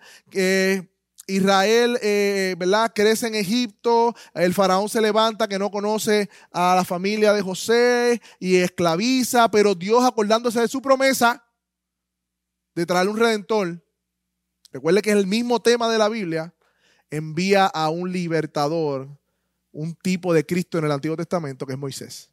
Israel, 1.28 1.98
eh, 2.02 2.56
¿verdad? 2.58 2.92
Crece 2.94 3.28
en 3.28 3.36
Egipto, 3.36 4.16
el 4.34 4.54
faraón 4.54 4.90
se 4.90 5.02
levanta 5.02 5.48
que 5.48 5.58
no 5.58 5.72
conoce 5.72 6.30
a 6.52 6.76
la 6.76 6.86
familia 6.86 7.34
de 7.34 7.42
José 7.42 8.22
y 8.40 8.58
esclaviza, 8.58 9.50
pero 9.50 9.74
Dios 9.74 10.04
acordándose 10.04 10.62
de 10.62 10.68
su 10.68 10.82
promesa 10.82 11.44
de 12.76 12.86
traer 12.86 13.08
un 13.08 13.18
redentor, 13.18 13.84
recuerde 14.72 15.02
que 15.02 15.12
es 15.12 15.16
el 15.16 15.28
mismo 15.28 15.62
tema 15.62 15.90
de 15.90 15.98
la 15.98 16.10
Biblia, 16.10 16.54
envía 17.10 17.66
a 17.66 17.90
un 17.90 18.12
libertador, 18.12 19.08
un 19.72 19.96
tipo 19.96 20.34
de 20.34 20.46
Cristo 20.46 20.78
en 20.78 20.86
el 20.86 20.92
Antiguo 20.92 21.18
Testamento, 21.18 21.66
que 21.66 21.74
es 21.74 21.80
Moisés. 21.80 22.30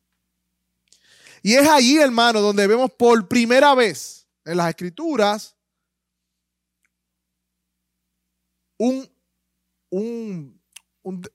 Y 1.43 1.55
es 1.55 1.69
allí, 1.69 1.99
hermano, 1.99 2.41
donde 2.41 2.67
vemos 2.67 2.91
por 2.93 3.27
primera 3.27 3.75
vez 3.75 4.27
en 4.45 4.57
las 4.57 4.69
Escrituras 4.69 5.57
un, 8.79 9.09
un, 9.91 10.61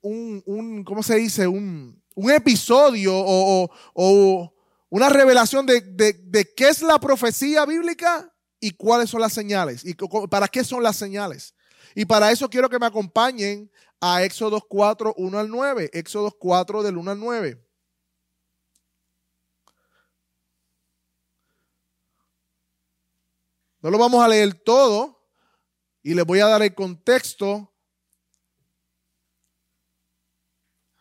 un, 0.02 0.84
¿cómo 0.84 1.02
se 1.02 1.16
dice? 1.16 1.46
Un, 1.46 2.02
episodio 2.30 3.14
o, 3.14 3.70
o, 3.94 4.54
una 4.90 5.08
revelación 5.08 5.64
de, 5.64 5.80
de, 5.80 6.12
de, 6.12 6.52
qué 6.54 6.68
es 6.68 6.82
la 6.82 6.98
profecía 6.98 7.64
bíblica 7.64 8.34
y 8.60 8.72
cuáles 8.72 9.08
son 9.10 9.20
las 9.20 9.32
señales 9.32 9.84
y 9.84 9.94
para 10.28 10.48
qué 10.48 10.64
son 10.64 10.82
las 10.82 10.96
señales. 10.96 11.54
Y 11.94 12.04
para 12.04 12.30
eso 12.30 12.48
quiero 12.48 12.68
que 12.68 12.78
me 12.78 12.86
acompañen 12.86 13.70
a 14.00 14.22
Éxodo 14.22 14.60
4, 14.60 15.14
1 15.16 15.38
al 15.38 15.48
9. 15.48 15.90
Éxodo 15.92 16.30
4 16.30 16.82
del 16.82 16.96
1 16.96 17.10
al 17.10 17.20
9. 17.20 17.68
No 23.80 23.90
lo 23.90 23.98
vamos 23.98 24.22
a 24.22 24.28
leer 24.28 24.54
todo 24.54 25.18
y 26.02 26.14
les 26.14 26.24
voy 26.24 26.40
a 26.40 26.46
dar 26.46 26.62
el 26.62 26.74
contexto. 26.74 27.72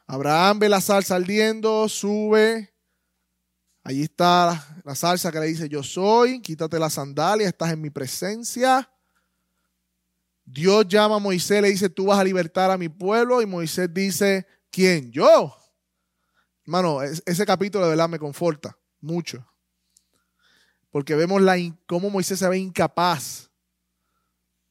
Abraham 0.06 0.60
ve 0.60 0.70
la 0.70 0.79
salsa 0.79 1.15
ardiendo, 1.15 1.89
sube. 1.89 2.74
Allí 3.84 4.03
está 4.03 4.82
la 4.84 4.96
salsa 4.96 5.32
que 5.32 5.39
le 5.39 5.48
dice, 5.48 5.70
yo 5.70 5.82
soy, 5.82 6.41
quítate 6.41 6.77
la 6.77 6.89
sandalia, 6.89 7.48
estás 7.48 7.72
en 7.72 7.82
mi 7.82 7.89
presencia. 7.89 8.89
Dios 10.50 10.88
llama 10.88 11.16
a 11.16 11.20
Moisés, 11.20 11.62
le 11.62 11.68
dice, 11.68 11.89
tú 11.89 12.06
vas 12.06 12.18
a 12.18 12.24
libertar 12.24 12.72
a 12.72 12.77
mi 12.77 12.88
pueblo. 12.88 13.42
Y 13.42 13.46
Moisés 13.46 13.94
dice, 13.94 14.48
¿quién? 14.72 15.12
Yo. 15.12 15.54
Hermano, 16.63 17.04
ese 17.04 17.46
capítulo 17.46 17.84
de 17.84 17.89
verdad 17.89 18.08
me 18.08 18.18
conforta 18.18 18.77
mucho. 19.01 19.46
Porque 20.89 21.16
vemos 21.16 21.42
la, 21.42 21.58
cómo 21.86 22.10
Moisés 22.10 22.39
se 22.39 22.48
ve 22.48 22.60
incapaz. 22.60 23.51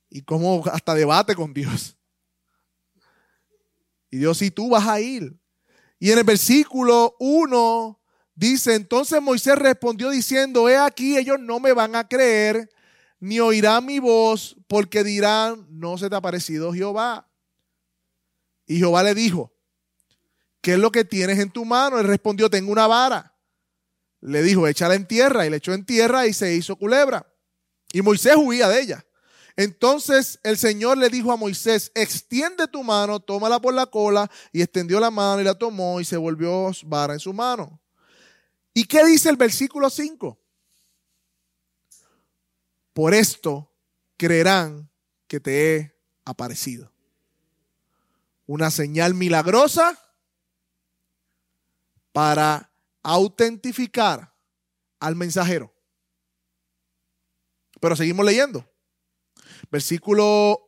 Y 0.08 0.22
cómo 0.22 0.64
hasta 0.72 0.94
debate 0.94 1.34
con 1.34 1.52
Dios. 1.52 1.94
Y 4.10 4.16
Dios, 4.16 4.38
si 4.38 4.50
tú 4.50 4.70
vas 4.70 4.88
a 4.88 4.98
ir. 4.98 5.38
Y 5.98 6.10
en 6.10 6.18
el 6.18 6.24
versículo 6.24 7.16
1 7.18 8.00
dice, 8.34 8.74
entonces 8.74 9.20
Moisés 9.20 9.56
respondió 9.58 10.08
diciendo, 10.08 10.70
he 10.70 10.76
aquí, 10.78 11.18
ellos 11.18 11.38
no 11.38 11.60
me 11.60 11.74
van 11.74 11.96
a 11.96 12.08
creer 12.08 12.70
ni 13.18 13.40
oirán 13.40 13.84
mi 13.86 13.98
voz, 13.98 14.56
porque 14.66 15.02
dirán, 15.02 15.66
no 15.70 15.98
se 15.98 16.10
te 16.10 16.16
ha 16.16 16.20
parecido 16.20 16.72
Jehová. 16.72 17.28
Y 18.66 18.78
Jehová 18.78 19.02
le 19.02 19.14
dijo, 19.14 19.52
¿qué 20.60 20.74
es 20.74 20.78
lo 20.78 20.90
que 20.90 21.04
tienes 21.04 21.38
en 21.38 21.50
tu 21.50 21.64
mano? 21.64 21.98
Él 21.98 22.06
respondió, 22.06 22.50
tengo 22.50 22.72
una 22.72 22.86
vara. 22.86 23.34
Le 24.20 24.42
dijo, 24.42 24.66
échala 24.66 24.94
en 24.94 25.06
tierra. 25.06 25.46
Y 25.46 25.50
le 25.50 25.58
echó 25.58 25.72
en 25.72 25.86
tierra 25.86 26.26
y 26.26 26.32
se 26.32 26.54
hizo 26.54 26.76
culebra. 26.76 27.26
Y 27.92 28.02
Moisés 28.02 28.34
huía 28.36 28.68
de 28.68 28.80
ella. 28.80 29.06
Entonces 29.54 30.38
el 30.42 30.58
Señor 30.58 30.98
le 30.98 31.08
dijo 31.08 31.32
a 31.32 31.36
Moisés, 31.36 31.90
extiende 31.94 32.68
tu 32.68 32.82
mano, 32.82 33.20
tómala 33.20 33.60
por 33.60 33.72
la 33.72 33.86
cola. 33.86 34.30
Y 34.52 34.60
extendió 34.60 34.98
la 34.98 35.10
mano 35.10 35.40
y 35.40 35.44
la 35.44 35.54
tomó 35.54 36.00
y 36.00 36.04
se 36.04 36.16
volvió 36.16 36.70
vara 36.84 37.14
en 37.14 37.20
su 37.20 37.32
mano. 37.32 37.80
¿Y 38.74 38.84
qué 38.84 39.04
dice 39.06 39.30
el 39.30 39.36
versículo 39.36 39.88
5? 39.88 40.38
Por 42.96 43.12
esto 43.12 43.70
creerán 44.16 44.90
que 45.28 45.38
te 45.38 45.76
he 45.76 46.00
aparecido. 46.24 46.90
Una 48.46 48.70
señal 48.70 49.12
milagrosa 49.12 49.98
para 52.10 52.72
autentificar 53.02 54.34
al 54.98 55.14
mensajero. 55.14 55.74
Pero 57.82 57.96
seguimos 57.96 58.24
leyendo. 58.24 58.66
Versículo... 59.70 60.58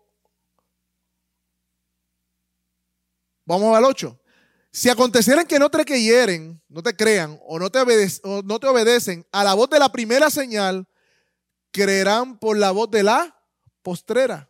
Vamos 3.47 3.75
al 3.75 3.85
8. 3.87 4.21
Si 4.71 4.91
acontecieran 4.91 5.47
que 5.47 5.59
no 5.59 5.71
te 5.71 5.83
creyeren, 5.83 6.63
no 6.69 6.83
te 6.83 6.95
crean 6.95 7.41
o 7.47 7.59
no 7.59 7.71
te, 7.71 7.79
o 8.25 8.43
no 8.43 8.61
te 8.61 8.67
obedecen 8.67 9.27
a 9.33 9.45
la 9.45 9.55
voz 9.55 9.71
de 9.71 9.79
la 9.79 9.91
primera 9.91 10.29
señal, 10.29 10.87
creerán 11.71 12.39
por 12.39 12.57
la 12.57 12.71
voz 12.71 12.91
de 12.91 13.03
la 13.03 13.37
postrera. 13.83 14.49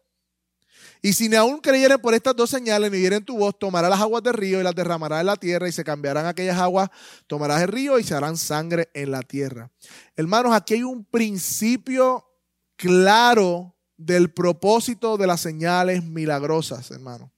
Y 1.01 1.13
si 1.13 1.29
ni 1.29 1.37
aún 1.37 1.61
creyeren 1.61 2.01
por 2.01 2.15
estas 2.15 2.35
dos 2.35 2.51
señales, 2.51 2.91
ni 2.91 2.99
oyeren 2.99 3.25
tu 3.25 3.39
voz, 3.39 3.57
tomará 3.59 3.89
las 3.89 4.01
aguas 4.01 4.23
del 4.23 4.35
río 4.35 4.61
y 4.61 4.65
las 4.65 4.75
derramará 4.75 5.21
en 5.21 5.27
la 5.27 5.37
tierra 5.37 5.69
y 5.69 5.73
se 5.73 5.85
cambiarán 5.85 6.27
aquellas 6.27 6.59
aguas, 6.59 6.91
tomarás 7.27 7.63
el 7.63 7.69
río 7.69 7.99
y 7.99 8.05
se 8.05 8.15
harán 8.15 8.37
sangre 8.37 8.91
en 8.95 9.13
la 9.13 9.23
tierra. 9.23 9.71
Hermanos, 10.17 10.53
aquí 10.53 10.75
hay 10.75 10.83
un 10.83 11.05
principio 11.05 12.25
claro 12.77 13.77
del 13.97 14.33
propósito 14.33 15.17
de 15.17 15.27
las 15.27 15.41
señales 15.41 16.03
milagrosas, 16.03 16.91
hermano. 16.91 17.33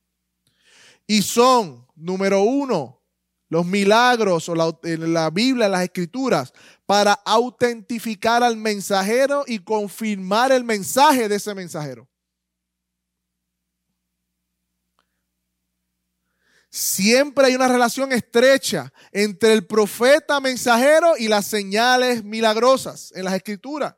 Y 1.07 1.23
son, 1.23 1.87
número 1.97 2.43
uno, 2.43 3.03
los 3.49 3.67
milagros 3.67 4.49
o 4.49 4.55
la, 4.55 4.73
la 4.83 5.29
Biblia, 5.31 5.69
las 5.69 5.83
escrituras, 5.83 6.53
para 6.91 7.13
autentificar 7.13 8.43
al 8.43 8.57
mensajero 8.57 9.45
y 9.47 9.61
confirmar 9.61 10.51
el 10.51 10.65
mensaje 10.65 11.29
de 11.29 11.37
ese 11.37 11.55
mensajero. 11.55 12.09
Siempre 16.69 17.47
hay 17.47 17.55
una 17.55 17.69
relación 17.69 18.11
estrecha 18.11 18.93
entre 19.13 19.53
el 19.53 19.65
profeta 19.69 20.41
mensajero 20.41 21.17
y 21.17 21.29
las 21.29 21.47
señales 21.47 22.25
milagrosas 22.25 23.13
en 23.15 23.25
las 23.25 23.35
escrituras. 23.35 23.95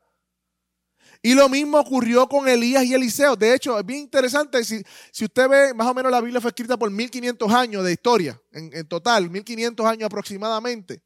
Y 1.23 1.33
lo 1.33 1.49
mismo 1.49 1.79
ocurrió 1.79 2.29
con 2.29 2.47
Elías 2.47 2.83
y 2.83 2.93
Eliseo. 2.93 3.35
De 3.35 3.55
hecho, 3.55 3.79
es 3.79 3.85
bien 3.87 4.01
interesante, 4.01 4.63
si, 4.63 4.83
si 5.11 5.25
usted 5.25 5.49
ve, 5.49 5.73
más 5.73 5.87
o 5.87 5.95
menos 5.95 6.11
la 6.11 6.21
Biblia 6.21 6.39
fue 6.39 6.49
escrita 6.49 6.77
por 6.77 6.91
1500 6.91 7.51
años 7.51 7.83
de 7.83 7.91
historia, 7.91 8.39
en, 8.51 8.69
en 8.71 8.87
total, 8.87 9.31
1500 9.31 9.83
años 9.83 10.05
aproximadamente. 10.05 11.01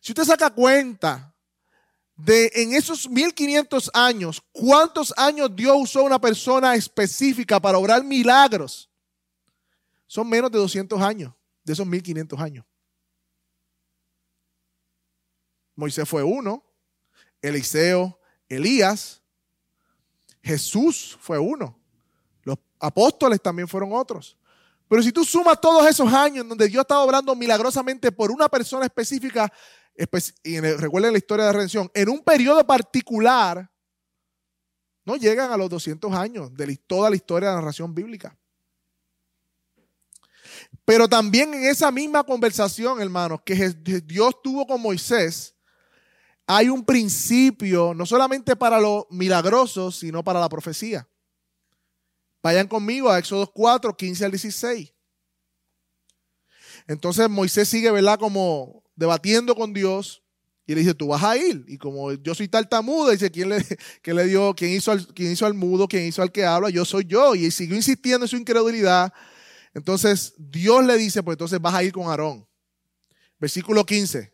Si 0.00 0.12
usted 0.12 0.24
saca 0.24 0.50
cuenta 0.50 1.34
de 2.16 2.50
en 2.54 2.72
esos 2.74 3.08
1500 3.08 3.90
años, 3.94 4.42
cuántos 4.52 5.12
años 5.16 5.54
Dios 5.54 5.76
usó 5.78 6.02
una 6.02 6.20
persona 6.20 6.74
específica 6.74 7.60
para 7.60 7.78
obrar 7.78 8.02
milagros, 8.02 8.90
son 10.06 10.28
menos 10.28 10.50
de 10.50 10.58
200 10.58 11.00
años 11.00 11.32
de 11.62 11.72
esos 11.72 11.86
1500 11.86 12.40
años. 12.40 12.64
Moisés 15.76 16.08
fue 16.08 16.22
uno, 16.22 16.64
Eliseo, 17.40 18.18
Elías, 18.48 19.22
Jesús 20.42 21.16
fue 21.20 21.38
uno, 21.38 21.78
los 22.42 22.58
apóstoles 22.78 23.40
también 23.40 23.68
fueron 23.68 23.92
otros. 23.92 24.36
Pero 24.88 25.02
si 25.02 25.12
tú 25.12 25.24
sumas 25.24 25.60
todos 25.60 25.86
esos 25.86 26.12
años 26.12 26.48
donde 26.48 26.66
Dios 26.66 26.80
estaba 26.80 27.04
obrando 27.04 27.34
milagrosamente 27.36 28.10
por 28.10 28.30
una 28.32 28.48
persona 28.48 28.86
específica, 28.86 29.50
y 30.42 30.60
recuerden 30.60 31.12
la 31.12 31.18
historia 31.18 31.44
de 31.44 31.48
la 31.50 31.56
redención, 31.56 31.90
en 31.94 32.08
un 32.08 32.22
periodo 32.22 32.66
particular, 32.66 33.70
no 35.04 35.16
llegan 35.16 35.52
a 35.52 35.56
los 35.56 35.68
200 35.68 36.12
años 36.14 36.54
de 36.54 36.76
toda 36.76 37.10
la 37.10 37.16
historia 37.16 37.48
de 37.48 37.54
la 37.54 37.60
narración 37.60 37.94
bíblica. 37.94 38.36
Pero 40.84 41.08
también 41.08 41.54
en 41.54 41.64
esa 41.64 41.90
misma 41.90 42.24
conversación, 42.24 43.00
hermanos, 43.00 43.40
que 43.44 43.70
Dios 44.04 44.42
tuvo 44.42 44.66
con 44.66 44.80
Moisés, 44.80 45.54
hay 46.46 46.68
un 46.68 46.84
principio, 46.84 47.94
no 47.94 48.06
solamente 48.06 48.56
para 48.56 48.80
lo 48.80 49.06
milagroso, 49.10 49.92
sino 49.92 50.24
para 50.24 50.40
la 50.40 50.48
profecía. 50.48 51.08
Vayan 52.42 52.66
conmigo 52.66 53.10
a 53.10 53.18
Éxodo 53.18 53.50
4, 53.52 53.96
15 53.96 54.24
al 54.24 54.30
16. 54.30 54.92
Entonces 56.86 57.28
Moisés 57.28 57.68
sigue, 57.68 57.90
¿verdad? 57.90 58.18
Como 58.18 58.79
debatiendo 59.00 59.54
con 59.56 59.72
Dios 59.72 60.22
y 60.66 60.74
le 60.74 60.82
dice, 60.82 60.94
tú 60.94 61.08
vas 61.08 61.24
a 61.24 61.36
ir. 61.36 61.64
Y 61.66 61.78
como 61.78 62.12
yo 62.12 62.34
soy 62.34 62.48
tartamudo, 62.48 63.10
dice, 63.10 63.30
¿quién 63.30 63.48
le, 63.48 63.64
le 64.04 64.24
dio, 64.26 64.54
quién 64.54 64.72
hizo, 64.72 64.92
al, 64.92 65.06
quién 65.14 65.32
hizo 65.32 65.46
al 65.46 65.54
mudo, 65.54 65.88
quién 65.88 66.04
hizo 66.04 66.20
al 66.20 66.30
que 66.30 66.44
habla? 66.44 66.68
Yo 66.68 66.84
soy 66.84 67.06
yo. 67.06 67.34
Y 67.34 67.50
siguió 67.50 67.76
insistiendo 67.76 68.26
en 68.26 68.28
su 68.28 68.36
incredulidad. 68.36 69.12
Entonces 69.72 70.34
Dios 70.36 70.84
le 70.84 70.98
dice, 70.98 71.22
pues 71.22 71.34
entonces 71.34 71.60
vas 71.60 71.74
a 71.74 71.82
ir 71.82 71.92
con 71.92 72.08
Aarón. 72.08 72.46
Versículo 73.38 73.86
15. 73.86 74.32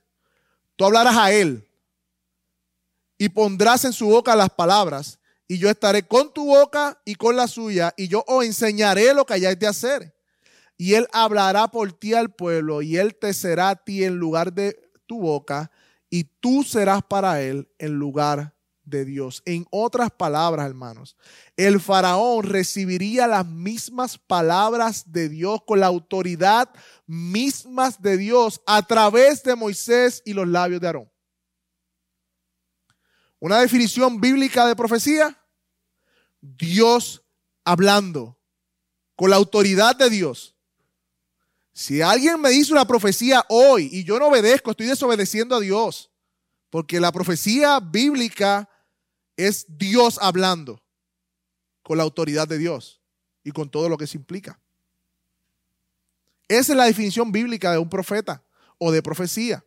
Tú 0.75 0.85
hablarás 0.85 1.17
a 1.17 1.31
él 1.31 1.67
y 3.17 3.29
pondrás 3.29 3.85
en 3.85 3.93
su 3.93 4.09
boca 4.09 4.35
las 4.35 4.51
palabras 4.51 5.21
y 5.47 5.59
yo 5.59 5.71
estaré 5.71 6.03
con 6.03 6.35
tu 6.35 6.47
boca 6.47 7.01
y 7.05 7.15
con 7.15 7.37
la 7.37 7.47
suya 7.47 7.95
y 7.97 8.09
yo 8.09 8.25
os 8.27 8.45
enseñaré 8.45 9.15
lo 9.15 9.25
que 9.25 9.35
hayáis 9.35 9.59
de 9.61 9.69
hacer. 9.69 10.16
Y 10.77 10.95
él 10.95 11.07
hablará 11.13 11.69
por 11.69 11.93
ti 11.93 12.15
al 12.15 12.35
pueblo 12.35 12.83
y 12.83 12.97
él 12.97 13.15
te 13.15 13.33
será 13.33 13.71
a 13.71 13.77
ti 13.77 14.05
en 14.05 14.17
lugar 14.17 14.53
de 14.53 14.91
tu 15.07 15.21
boca 15.21 15.71
y 16.11 16.25
tú 16.25 16.63
serás 16.63 17.03
para 17.03 17.41
él 17.43 17.69
en 17.79 17.95
lugar 17.95 18.55
de 18.87 19.05
Dios. 19.05 19.43
En 19.45 19.67
otras 19.71 20.11
palabras, 20.11 20.67
hermanos, 20.67 21.17
el 21.57 21.81
faraón 21.81 22.45
recibiría 22.45 23.27
las 23.27 23.47
mismas 23.47 24.17
palabras 24.17 25.13
de 25.13 25.29
Dios 25.29 25.61
con 25.67 25.81
la 25.81 25.87
autoridad 25.87 26.71
mismas 27.07 28.01
de 28.01 28.17
Dios 28.17 28.61
a 28.67 28.83
través 28.83 29.43
de 29.43 29.55
Moisés 29.55 30.23
y 30.25 30.33
los 30.33 30.49
labios 30.49 30.81
de 30.81 30.87
Aarón. 30.87 31.13
Una 33.39 33.61
definición 33.61 34.21
bíblica 34.21 34.67
de 34.67 34.75
profecía, 34.75 35.39
Dios 36.41 37.23
hablando 37.65 38.39
con 39.15 39.31
la 39.31 39.37
autoridad 39.37 39.97
de 39.97 40.11
Dios. 40.11 40.56
Si 41.77 42.01
alguien 42.01 42.41
me 42.41 42.49
dice 42.49 42.73
una 42.73 42.87
profecía 42.87 43.45
hoy 43.51 43.91
y 43.93 44.03
yo 44.03 44.19
no 44.19 44.29
obedezco, 44.29 44.71
estoy 44.71 44.87
desobedeciendo 44.87 45.55
a 45.55 45.61
Dios. 45.61 46.11
Porque 46.71 46.99
la 47.01 47.13
profecía 47.13 47.81
bíblica 47.81 48.67
es 49.37 49.67
Dios 49.69 50.19
hablando 50.23 50.83
con 51.83 51.99
la 51.99 52.05
autoridad 52.05 52.49
de 52.49 52.57
Dios 52.57 53.03
y 53.45 53.51
con 53.51 53.69
todo 53.69 53.91
lo 53.91 53.99
que 53.99 54.07
se 54.07 54.17
implica. 54.17 54.59
Esa 56.49 56.73
es 56.73 56.79
la 56.79 56.87
definición 56.87 57.31
bíblica 57.31 57.73
de 57.73 57.79
un 57.79 57.91
profeta 57.91 58.43
o 58.79 58.91
de 58.91 59.03
profecía. 59.03 59.63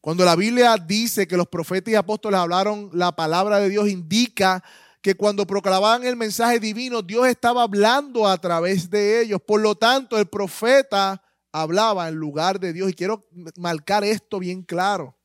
Cuando 0.00 0.24
la 0.24 0.34
Biblia 0.34 0.76
dice 0.78 1.28
que 1.28 1.36
los 1.36 1.46
profetas 1.46 1.92
y 1.92 1.94
apóstoles 1.94 2.40
hablaron 2.40 2.90
la 2.92 3.14
palabra 3.14 3.60
de 3.60 3.68
Dios, 3.68 3.88
indica 3.88 4.64
que 5.00 5.14
cuando 5.14 5.46
proclamaban 5.46 6.04
el 6.04 6.16
mensaje 6.16 6.58
divino, 6.60 7.02
Dios 7.02 7.26
estaba 7.26 7.62
hablando 7.62 8.26
a 8.26 8.36
través 8.38 8.90
de 8.90 9.20
ellos. 9.22 9.40
Por 9.40 9.60
lo 9.60 9.74
tanto, 9.74 10.18
el 10.18 10.26
profeta 10.26 11.22
hablaba 11.52 12.08
en 12.08 12.16
lugar 12.16 12.58
de 12.58 12.72
Dios. 12.72 12.90
Y 12.90 12.94
quiero 12.94 13.26
marcar 13.56 14.04
esto 14.04 14.38
bien 14.38 14.62
claro 14.62 15.18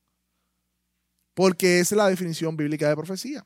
porque 1.34 1.80
esa 1.80 1.96
es 1.96 1.98
la 1.98 2.10
definición 2.10 2.56
bíblica 2.56 2.88
de 2.88 2.96
profecía. 2.96 3.46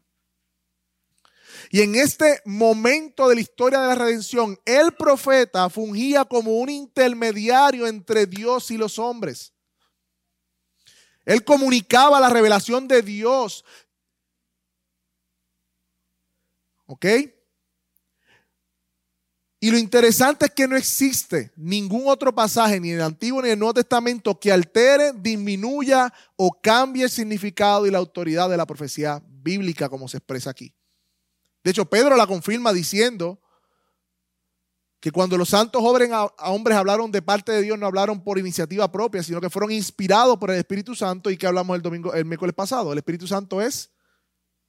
Y 1.72 1.82
en 1.82 1.96
este 1.96 2.42
momento 2.46 3.28
de 3.30 3.36
la 3.36 3.42
historia 3.42 3.80
de 3.80 3.88
la 3.88 3.96
redención, 3.96 4.60
el 4.66 4.92
profeta 4.94 5.70
fungía 5.70 6.26
como 6.26 6.58
un 6.58 6.70
intermediario 6.70 7.88
entre 7.88 8.26
Dios 8.26 8.70
y 8.72 8.78
los 8.78 9.00
hombres. 9.00 9.54
Él 11.26 11.44
comunicaba 11.44 12.20
la 12.20 12.30
revelación 12.30 12.88
de 12.88 13.02
Dios. 13.02 13.66
¿Ok? 16.88 17.06
Y 19.60 19.72
lo 19.72 19.78
interesante 19.78 20.46
es 20.46 20.52
que 20.52 20.68
no 20.68 20.76
existe 20.76 21.52
ningún 21.56 22.08
otro 22.08 22.34
pasaje, 22.34 22.80
ni 22.80 22.92
en 22.92 22.98
el 22.98 23.02
Antiguo 23.02 23.42
ni 23.42 23.48
en 23.48 23.54
el 23.54 23.60
Nuevo 23.60 23.74
Testamento, 23.74 24.40
que 24.40 24.52
altere, 24.52 25.14
disminuya 25.14 26.14
o 26.36 26.52
cambie 26.62 27.04
el 27.04 27.10
significado 27.10 27.88
y 27.88 27.92
la 27.92 27.98
autoridad 27.98 28.50
de 28.50 28.58
la 28.58 28.68
profecía 28.68 29.22
bíblica 29.26 29.90
como 29.90 30.08
se 30.08 30.18
expresa 30.18 30.52
aquí. 30.52 30.74
De 31.64 31.72
hecho, 31.72 31.86
Pedro 31.86 32.16
la 32.16 32.28
confirma 32.28 32.72
diciendo 32.72 33.42
que 35.00 35.12
cuando 35.12 35.38
los 35.38 35.50
santos 35.50 35.82
hombres 35.84 36.78
hablaron 36.78 37.12
de 37.12 37.22
parte 37.22 37.52
de 37.52 37.64
Dios, 37.64 37.80
no 37.80 37.88
hablaron 37.88 38.24
por 38.24 38.38
iniciativa 38.38 38.92
propia, 38.92 39.24
sino 39.24 39.42
que 39.42 39.50
fueron 39.50 39.72
inspirados 39.72 40.38
por 40.38 40.52
el 40.52 40.58
Espíritu 40.58 40.96
Santo 40.96 41.32
y 41.32 41.38
que 41.38 41.48
hablamos 41.48 41.76
el 41.76 41.82
domingo, 41.82 42.14
el 42.14 42.26
miércoles 42.26 42.54
pasado. 42.54 42.92
El 42.92 43.00
Espíritu 43.00 43.28
Santo 43.28 43.60
es 43.62 43.92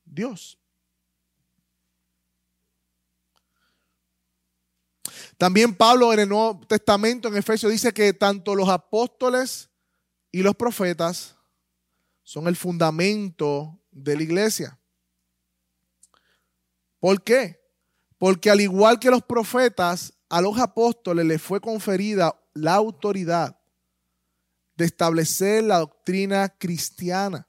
Dios. 0.05 0.58
También 5.37 5.75
Pablo 5.75 6.13
en 6.13 6.21
el 6.21 6.29
Nuevo 6.29 6.61
Testamento, 6.67 7.29
en 7.29 7.37
Efesios, 7.37 7.73
dice 7.73 7.93
que 7.93 8.13
tanto 8.13 8.55
los 8.55 8.69
apóstoles 8.69 9.69
y 10.31 10.43
los 10.43 10.55
profetas 10.55 11.37
son 12.23 12.47
el 12.47 12.57
fundamento 12.57 13.79
de 13.91 14.17
la 14.17 14.23
iglesia. 14.23 14.79
¿Por 17.01 17.23
qué? 17.23 17.61
Porque 18.19 18.51
al 18.51 18.61
igual 18.61 18.99
que 18.99 19.11
los 19.11 19.23
profetas, 19.23 20.13
a 20.29 20.41
los 20.41 20.59
apóstoles 20.59 21.25
les 21.25 21.41
fue 21.41 21.61
conferida 21.61 22.39
la 22.55 22.75
autoridad 22.75 23.59
de 24.77 24.85
establecer 24.85 25.65
la 25.65 25.79
doctrina 25.79 26.49
cristiana. 26.49 27.48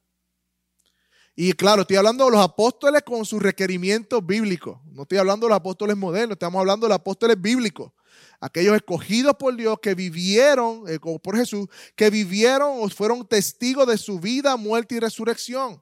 Y 1.42 1.54
claro, 1.54 1.84
estoy 1.84 1.96
hablando 1.96 2.26
de 2.26 2.32
los 2.32 2.42
apóstoles 2.42 3.02
con 3.02 3.24
sus 3.24 3.42
requerimientos 3.42 4.26
bíblicos. 4.26 4.78
No 4.92 5.04
estoy 5.04 5.20
hablando 5.20 5.46
de 5.46 5.52
los 5.52 5.56
apóstoles 5.56 5.96
modernos, 5.96 6.36
estamos 6.36 6.60
hablando 6.60 6.86
de 6.86 6.90
los 6.90 6.98
apóstoles 6.98 7.42
bíblicos. 7.42 7.94
Aquellos 8.42 8.76
escogidos 8.76 9.36
por 9.40 9.56
Dios 9.56 9.80
que 9.82 9.96
vivieron, 9.96 10.84
eh, 10.90 11.00
por 11.00 11.38
Jesús, 11.38 11.70
que 11.96 12.10
vivieron 12.10 12.82
o 12.82 12.90
fueron 12.90 13.26
testigos 13.26 13.88
de 13.88 13.98
su 13.98 14.20
vida, 14.20 14.58
muerte 14.58 14.96
y 14.96 15.00
resurrección. 15.00 15.82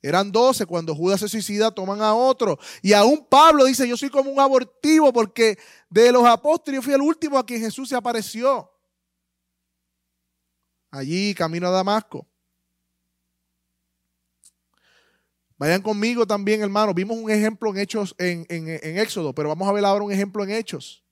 Eran 0.00 0.32
doce, 0.32 0.64
cuando 0.64 0.94
Judas 0.94 1.20
se 1.20 1.28
suicida 1.28 1.70
toman 1.70 2.00
a 2.00 2.14
otro. 2.14 2.58
Y 2.80 2.94
aún 2.94 3.26
Pablo 3.28 3.66
dice, 3.66 3.86
yo 3.86 3.98
soy 3.98 4.08
como 4.08 4.30
un 4.30 4.40
abortivo 4.40 5.12
porque 5.12 5.58
de 5.90 6.10
los 6.10 6.24
apóstoles 6.24 6.78
yo 6.78 6.82
fui 6.82 6.94
el 6.94 7.02
último 7.02 7.38
a 7.38 7.44
quien 7.44 7.60
Jesús 7.60 7.90
se 7.90 7.96
apareció. 7.96 8.72
Allí, 10.90 11.34
camino 11.34 11.68
a 11.68 11.70
Damasco. 11.70 12.26
Vayan 15.64 15.80
conmigo 15.80 16.26
también, 16.26 16.60
hermano. 16.60 16.92
Vimos 16.92 17.16
un 17.16 17.30
ejemplo 17.30 17.70
en 17.70 17.78
Hechos, 17.78 18.14
en, 18.18 18.44
en, 18.50 18.98
Éxodo, 18.98 19.34
pero 19.34 19.48
vamos 19.48 19.66
a 19.66 19.72
ver 19.72 19.82
ahora 19.82 20.04
un 20.04 20.12
ejemplo 20.12 20.44
en 20.44 20.50
Hechos. 20.50 21.02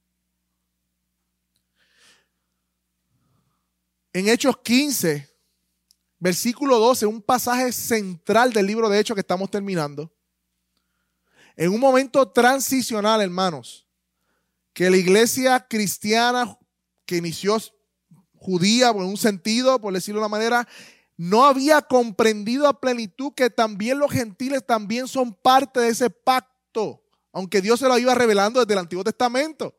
En 4.13 4.29
Hechos 4.29 4.59
15, 4.59 5.27
versículo 6.19 6.79
12, 6.79 7.07
un 7.07 7.23
pasaje 7.23 7.73
central 7.73 8.53
del 8.53 8.67
libro 8.67 8.91
de 8.91 9.01
Hechos 9.01 9.15
que 9.15 9.23
estamos 9.23 9.51
terminando. 9.51 10.13
En 11.57 11.71
un 11.71 11.81
momento 11.81 12.29
transicional, 12.29 13.23
hermanos, 13.23 13.87
que 14.75 14.91
la 14.91 14.99
iglesia 14.99 15.67
cristiana 15.67 16.59
que 17.07 17.17
inició 17.17 17.57
judía, 18.37 18.91
en 18.91 18.99
un 18.99 19.17
sentido, 19.17 19.81
por 19.81 19.95
decirlo 19.95 20.21
de 20.21 20.27
una 20.27 20.37
manera, 20.37 20.69
no 21.17 21.45
había 21.45 21.83
comprendido 21.83 22.67
a 22.67 22.81
plenitud 22.81 23.33
que 23.35 23.51
también 23.51 23.99
los 23.99 24.11
gentiles 24.11 24.65
también 24.67 25.07
son 25.07 25.35
parte 25.35 25.81
de 25.81 25.89
ese 25.89 26.11
pacto, 26.11 27.03
aunque 27.33 27.61
Dios 27.61 27.81
se 27.81 27.89
lo 27.89 27.99
iba 27.99 28.15
revelando 28.15 28.61
desde 28.61 28.73
el 28.73 28.81
Antiguo 28.81 29.05
Testamento. 29.05 29.75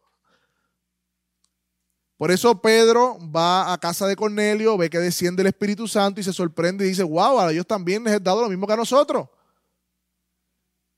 Por 2.17 2.31
eso 2.31 2.61
Pedro 2.61 3.17
va 3.35 3.73
a 3.73 3.77
casa 3.77 4.07
de 4.07 4.15
Cornelio, 4.15 4.77
ve 4.77 4.89
que 4.89 4.99
desciende 4.99 5.41
el 5.41 5.47
Espíritu 5.47 5.87
Santo 5.87 6.21
y 6.21 6.23
se 6.23 6.31
sorprende 6.31 6.85
y 6.85 6.89
dice, 6.89 7.03
wow, 7.03 7.39
a 7.39 7.49
Dios 7.49 7.67
también 7.67 8.03
les 8.03 8.13
he 8.13 8.19
dado 8.19 8.41
lo 8.41 8.49
mismo 8.49 8.65
que 8.67 8.73
a 8.73 8.77
nosotros. 8.77 9.27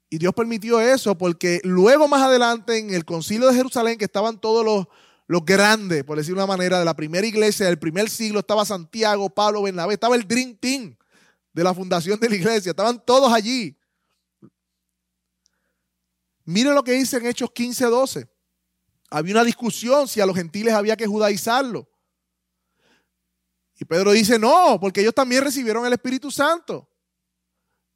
Y 0.10 0.18
Dios 0.18 0.34
permitió 0.34 0.80
eso 0.80 1.18
porque 1.18 1.62
luego 1.64 2.08
más 2.08 2.22
adelante 2.22 2.78
en 2.78 2.94
el 2.94 3.06
concilio 3.06 3.48
de 3.48 3.56
Jerusalén, 3.56 3.98
que 3.98 4.06
estaban 4.06 4.40
todos 4.40 4.64
los, 4.64 4.88
los 5.28 5.44
grandes, 5.44 6.04
por 6.04 6.18
decir 6.18 6.34
una 6.34 6.46
manera, 6.46 6.80
de 6.80 6.86
la 6.86 6.96
primera 6.96 7.26
iglesia 7.26 7.66
del 7.66 7.80
primer 7.80 8.10
siglo, 8.10 8.40
estaba 8.40 8.64
Santiago, 8.66 9.30
Pablo, 9.30 9.64
Bernabé, 9.64 9.96
estaba 9.96 10.16
el 10.16 10.28
Dream 10.28 10.56
Team 10.56 10.96
de 11.52 11.64
la 11.64 11.74
fundación 11.74 12.20
de 12.20 12.30
la 12.30 12.36
iglesia, 12.36 12.70
estaban 12.72 13.04
todos 13.04 13.32
allí. 13.32 13.76
Miren 16.44 16.76
lo 16.76 16.84
que 16.84 16.92
dice 16.92 17.18
en 17.18 17.26
Hechos 17.26 17.50
15, 17.52 17.86
12. 17.86 18.30
Había 19.10 19.34
una 19.34 19.44
discusión 19.44 20.08
si 20.08 20.22
a 20.22 20.26
los 20.26 20.36
gentiles 20.36 20.74
había 20.74 20.96
que 20.96 21.08
judaizarlo. 21.08 21.90
Y 23.80 23.86
Pedro 23.86 24.12
dice, 24.12 24.38
no, 24.38 24.78
porque 24.80 25.02
ellos 25.02 25.14
también 25.14 25.44
recibieron 25.44 25.86
el 25.86 25.94
Espíritu 25.94 26.30
Santo. 26.30 26.90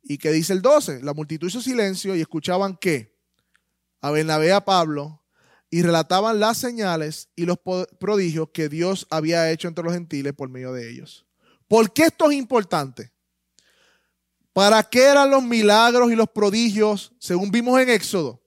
¿Y 0.01 0.17
qué 0.17 0.31
dice 0.31 0.53
el 0.53 0.61
12? 0.61 1.03
La 1.03 1.13
multitud 1.13 1.47
hizo 1.47 1.61
silencio 1.61 2.15
y 2.15 2.21
escuchaban 2.21 2.75
que 2.75 3.17
a 4.01 4.09
Bernabé 4.11 4.51
a 4.51 4.63
Pablo 4.63 5.18
y 5.69 5.81
relataban 5.81 6.39
las 6.39 6.57
señales 6.57 7.29
y 7.35 7.45
los 7.45 7.57
prodigios 7.99 8.49
que 8.51 8.69
Dios 8.69 9.05
había 9.09 9.51
hecho 9.51 9.67
entre 9.67 9.83
los 9.83 9.93
gentiles 9.93 10.33
por 10.33 10.49
medio 10.49 10.73
de 10.73 10.89
ellos. 10.89 11.25
¿Por 11.67 11.93
qué 11.93 12.03
esto 12.03 12.29
es 12.31 12.37
importante? 12.37 13.11
¿Para 14.51 14.81
qué 14.83 15.03
eran 15.03 15.29
los 15.29 15.43
milagros 15.43 16.11
y 16.11 16.15
los 16.15 16.29
prodigios, 16.29 17.13
según 17.19 17.51
vimos 17.51 17.79
en 17.79 17.89
Éxodo? 17.89 18.41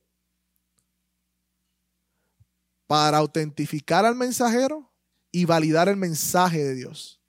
Para 2.87 3.19
autentificar 3.19 4.05
al 4.05 4.17
mensajero 4.17 4.93
y 5.31 5.45
validar 5.45 5.89
el 5.89 5.97
mensaje 5.97 6.63
de 6.63 6.75
Dios. 6.75 7.21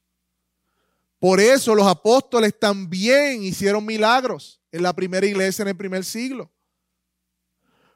Por 1.20 1.40
eso 1.40 1.74
los 1.76 1.88
apóstoles 1.88 2.60
también 2.60 3.44
hicieron 3.44 3.86
milagros 3.86 4.60
en 4.72 4.84
la 4.84 4.92
primera 4.92 5.26
iglesia 5.26 5.62
en 5.62 5.70
el 5.70 5.78
primer 5.78 6.04
siglo. 6.04 6.52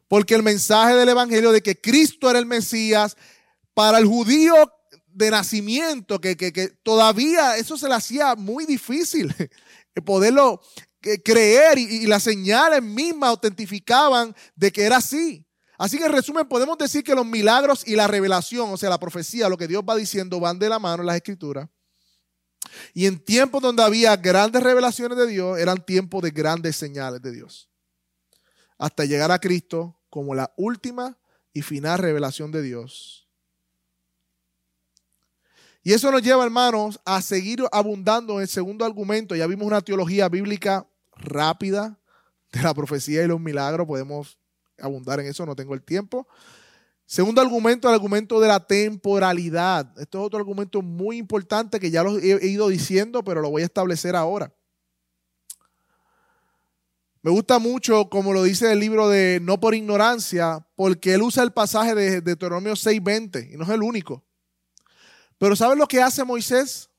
Porque 0.08 0.36
el 0.36 0.44
mensaje 0.44 0.96
del 0.96 1.10
Evangelio 1.10 1.52
de 1.52 1.62
que 1.62 1.80
Cristo 1.80 2.30
era 2.30 2.40
el 2.40 2.46
Mesías, 2.46 3.18
para 3.74 4.00
el 4.00 4.06
judío 4.06 4.56
de 5.08 5.32
nacimiento, 5.32 6.20
que, 6.20 6.36
todavía 6.84 7.58
eso 7.58 7.78
se 7.78 7.88
le 7.88 7.96
hacía 7.96 8.36
muy 8.36 8.66
difícil 8.66 9.34
poderlo 10.06 10.62
creer 11.24 11.78
y, 11.78 11.84
y 11.84 12.06
las 12.08 12.24
señales 12.24 12.82
mismas 12.82 13.30
autentificaban 13.30 14.36
de 14.56 14.72
que 14.72 14.84
era 14.84 14.98
así. 14.98 15.46
Así 15.78 15.98
que 15.98 16.06
en 16.06 16.12
resumen 16.12 16.48
podemos 16.48 16.78
decir 16.78 17.04
que 17.04 17.14
los 17.14 17.26
milagros 17.26 17.88
y 17.88 17.96
la 17.96 18.08
revelación, 18.08 18.72
o 18.72 18.78
sea, 18.78 18.90
la 18.90 19.00
profecía, 19.00 19.48
lo 19.48 19.58
que 19.58 19.68
Dios 19.68 19.84
va 19.88 19.96
diciendo, 19.96 20.40
van 20.40 20.58
de 20.58 20.70
la 20.70 20.80
mano 20.80 21.04
en 21.04 21.08
las 21.08 21.18
escrituras. 21.18 21.70
Y 22.94 23.06
en 23.06 23.24
tiempos 23.24 23.62
donde 23.62 23.84
había 23.84 24.16
grandes 24.16 24.64
revelaciones 24.64 25.18
de 25.18 25.28
Dios, 25.28 25.60
eran 25.60 25.86
tiempos 25.86 26.24
de 26.24 26.32
grandes 26.32 26.76
señales 26.76 27.22
de 27.22 27.32
Dios. 27.32 27.70
Hasta 28.78 29.06
llegar 29.06 29.32
a 29.32 29.40
Cristo 29.40 29.97
como 30.18 30.34
la 30.34 30.52
última 30.58 31.16
y 31.54 31.62
final 31.62 32.00
revelación 32.00 32.52
de 32.52 32.64
Dios. 32.64 33.30
Y 35.84 35.94
eso 35.94 36.12
nos 36.12 36.24
lleva, 36.24 36.44
hermanos, 36.44 37.00
a 37.06 37.22
seguir 37.22 37.64
abundando 37.72 38.34
en 38.38 38.42
el 38.42 38.48
segundo 38.48 38.84
argumento. 38.84 39.36
Ya 39.36 39.46
vimos 39.46 39.68
una 39.68 39.80
teología 39.80 40.28
bíblica 40.28 40.88
rápida 41.16 42.00
de 42.52 42.64
la 42.64 42.74
profecía 42.74 43.24
y 43.24 43.28
los 43.28 43.40
milagros. 43.40 43.86
Podemos 43.86 44.40
abundar 44.80 45.20
en 45.20 45.28
eso, 45.28 45.46
no 45.46 45.56
tengo 45.56 45.76
el 45.76 45.84
tiempo. 45.84 46.28
Segundo 47.06 47.40
argumento, 47.40 47.88
el 47.88 47.94
argumento 47.94 48.40
de 48.40 48.48
la 48.48 48.66
temporalidad. 48.66 49.88
Esto 50.00 50.18
es 50.18 50.26
otro 50.26 50.40
argumento 50.40 50.82
muy 50.82 51.18
importante 51.18 51.80
que 51.80 51.92
ya 51.92 52.02
lo 52.02 52.18
he 52.18 52.48
ido 52.48 52.70
diciendo, 52.70 53.24
pero 53.24 53.40
lo 53.40 53.52
voy 53.52 53.62
a 53.62 53.66
establecer 53.66 54.16
ahora. 54.16 54.52
Me 57.28 57.34
gusta 57.34 57.60
mucho, 57.60 58.08
como 58.10 58.32
lo 58.32 58.42
dice 58.42 58.72
el 58.72 58.80
libro 58.80 59.10
de 59.10 59.40
No 59.42 59.60
por 59.60 59.76
ignorancia, 59.76 60.66
porque 60.78 61.14
él 61.14 61.24
usa 61.24 61.44
el 61.44 61.52
pasaje 61.52 61.94
de 61.94 62.22
Deuteronomio 62.22 62.74
6:20 62.78 63.50
y 63.52 63.58
no 63.58 63.66
es 63.66 63.70
el 63.72 63.84
único. 63.84 64.24
Pero 65.38 65.54
¿saben 65.58 65.78
lo 65.78 65.90
que 65.90 66.02
hace 66.02 66.24
Moisés? 66.24 66.90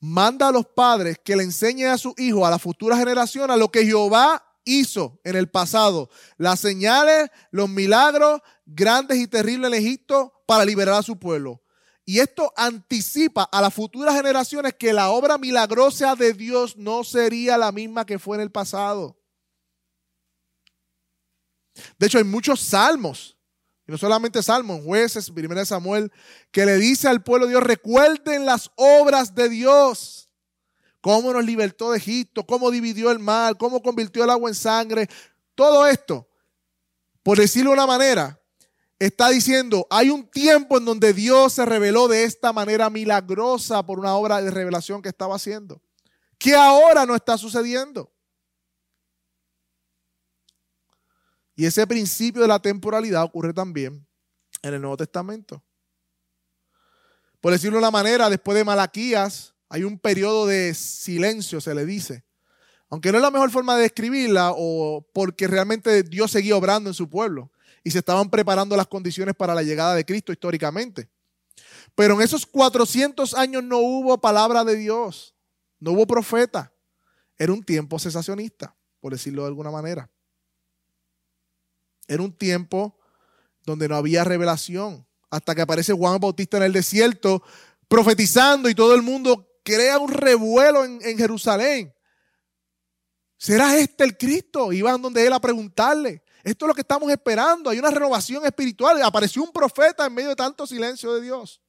Manda 0.00 0.48
a 0.48 0.52
los 0.52 0.64
padres 0.64 1.18
que 1.22 1.36
le 1.36 1.42
enseñen 1.42 1.88
a 1.88 1.98
sus 1.98 2.18
hijos, 2.18 2.46
a 2.46 2.50
la 2.50 2.58
futura 2.58 2.96
generación, 2.96 3.50
a 3.50 3.58
lo 3.58 3.70
que 3.70 3.84
Jehová 3.84 4.42
hizo 4.64 5.20
en 5.22 5.36
el 5.36 5.50
pasado. 5.50 6.08
Las 6.38 6.58
señales, 6.58 7.28
los 7.50 7.68
milagros 7.68 8.40
grandes 8.64 9.18
y 9.18 9.26
terribles 9.26 9.70
en 9.70 9.78
Egipto 9.78 10.32
para 10.46 10.64
liberar 10.64 10.94
a 10.94 11.02
su 11.02 11.18
pueblo. 11.18 11.60
Y 12.06 12.20
esto 12.20 12.54
anticipa 12.56 13.42
a 13.42 13.60
las 13.60 13.74
futuras 13.74 14.14
generaciones 14.14 14.72
que 14.78 14.94
la 14.94 15.10
obra 15.10 15.36
milagrosa 15.36 16.16
de 16.16 16.32
Dios 16.32 16.78
no 16.78 17.04
sería 17.04 17.58
la 17.58 17.70
misma 17.70 18.06
que 18.06 18.18
fue 18.18 18.38
en 18.38 18.44
el 18.44 18.50
pasado. 18.50 19.18
De 21.98 22.06
hecho, 22.06 22.18
hay 22.18 22.24
muchos 22.24 22.60
salmos, 22.60 23.36
y 23.86 23.92
no 23.92 23.98
solamente 23.98 24.42
salmos, 24.42 24.84
jueces, 24.84 25.30
primera 25.30 25.64
Samuel, 25.64 26.12
que 26.50 26.66
le 26.66 26.76
dice 26.76 27.08
al 27.08 27.22
pueblo 27.22 27.46
de 27.46 27.52
Dios, 27.52 27.62
recuerden 27.62 28.46
las 28.46 28.70
obras 28.76 29.34
de 29.34 29.48
Dios 29.48 30.28
cómo 31.00 31.32
nos 31.32 31.44
libertó 31.44 31.90
de 31.90 31.98
Egipto, 31.98 32.46
cómo 32.46 32.70
dividió 32.70 33.10
el 33.10 33.18
mar, 33.18 33.56
cómo 33.58 33.82
convirtió 33.82 34.24
el 34.24 34.30
agua 34.30 34.48
en 34.48 34.54
sangre. 34.54 35.08
Todo 35.54 35.86
esto, 35.86 36.28
por 37.22 37.38
decirlo 37.38 37.70
de 37.70 37.74
una 37.74 37.86
manera, 37.86 38.40
está 38.98 39.28
diciendo, 39.30 39.86
hay 39.90 40.10
un 40.10 40.30
tiempo 40.30 40.78
en 40.78 40.84
donde 40.84 41.12
Dios 41.12 41.54
se 41.54 41.66
reveló 41.66 42.06
de 42.06 42.22
esta 42.22 42.52
manera 42.52 42.88
milagrosa 42.88 43.84
por 43.84 43.98
una 43.98 44.14
obra 44.14 44.40
de 44.40 44.50
revelación 44.50 45.02
que 45.02 45.08
estaba 45.08 45.34
haciendo, 45.34 45.82
que 46.38 46.54
ahora 46.54 47.04
no 47.04 47.16
está 47.16 47.36
sucediendo. 47.36 48.11
Y 51.54 51.66
ese 51.66 51.86
principio 51.86 52.42
de 52.42 52.48
la 52.48 52.60
temporalidad 52.60 53.24
ocurre 53.24 53.52
también 53.52 54.06
en 54.62 54.74
el 54.74 54.80
Nuevo 54.80 54.96
Testamento. 54.96 55.62
Por 57.40 57.52
decirlo 57.52 57.76
de 57.76 57.84
una 57.84 57.90
manera, 57.90 58.30
después 58.30 58.56
de 58.56 58.64
Malaquías, 58.64 59.54
hay 59.68 59.84
un 59.84 59.98
periodo 59.98 60.46
de 60.46 60.74
silencio, 60.74 61.60
se 61.60 61.74
le 61.74 61.84
dice. 61.84 62.24
Aunque 62.88 63.10
no 63.10 63.18
es 63.18 63.22
la 63.22 63.30
mejor 63.30 63.50
forma 63.50 63.74
de 63.74 63.82
describirla, 63.82 64.52
o 64.54 65.04
porque 65.12 65.48
realmente 65.48 66.02
Dios 66.02 66.30
seguía 66.30 66.56
obrando 66.56 66.90
en 66.90 66.94
su 66.94 67.08
pueblo 67.08 67.50
y 67.82 67.90
se 67.90 67.98
estaban 67.98 68.30
preparando 68.30 68.76
las 68.76 68.86
condiciones 68.86 69.34
para 69.34 69.54
la 69.54 69.62
llegada 69.62 69.94
de 69.94 70.04
Cristo 70.04 70.30
históricamente. 70.30 71.08
Pero 71.94 72.14
en 72.14 72.20
esos 72.20 72.46
400 72.46 73.34
años 73.34 73.64
no 73.64 73.78
hubo 73.78 74.18
palabra 74.18 74.62
de 74.62 74.76
Dios, 74.76 75.34
no 75.80 75.92
hubo 75.92 76.06
profeta. 76.06 76.72
Era 77.36 77.52
un 77.52 77.64
tiempo 77.64 77.98
cesacionista, 77.98 78.76
por 79.00 79.12
decirlo 79.12 79.42
de 79.42 79.48
alguna 79.48 79.70
manera. 79.70 80.11
Era 82.08 82.22
un 82.22 82.32
tiempo 82.32 82.98
donde 83.64 83.88
no 83.88 83.96
había 83.96 84.24
revelación, 84.24 85.06
hasta 85.30 85.54
que 85.54 85.62
aparece 85.62 85.92
Juan 85.92 86.20
Bautista 86.20 86.56
en 86.56 86.64
el 86.64 86.72
desierto 86.72 87.42
profetizando 87.88 88.68
y 88.68 88.74
todo 88.74 88.94
el 88.94 89.02
mundo 89.02 89.48
crea 89.62 89.98
un 89.98 90.10
revuelo 90.10 90.84
en, 90.84 91.16
Jerusalén. 91.16 91.94
¿Será 93.36 93.76
este 93.76 94.04
el 94.04 94.16
Cristo? 94.16 94.72
Iban 94.72 95.00
donde 95.02 95.26
él 95.26 95.32
a 95.32 95.40
preguntarle. 95.40 96.22
Esto 96.44 96.64
es 96.64 96.68
lo 96.68 96.74
que 96.74 96.80
estamos 96.80 97.10
esperando. 97.10 97.70
Hay 97.70 97.78
una 97.78 97.90
renovación 97.90 98.44
espiritual. 98.44 99.00
Apareció 99.02 99.42
un 99.42 99.52
profeta 99.52 100.06
en 100.06 100.14
medio 100.14 100.30
de 100.30 100.36
tanto 100.36 100.66
silencio 100.66 101.14
de 101.14 101.22
Dios. 101.22 101.60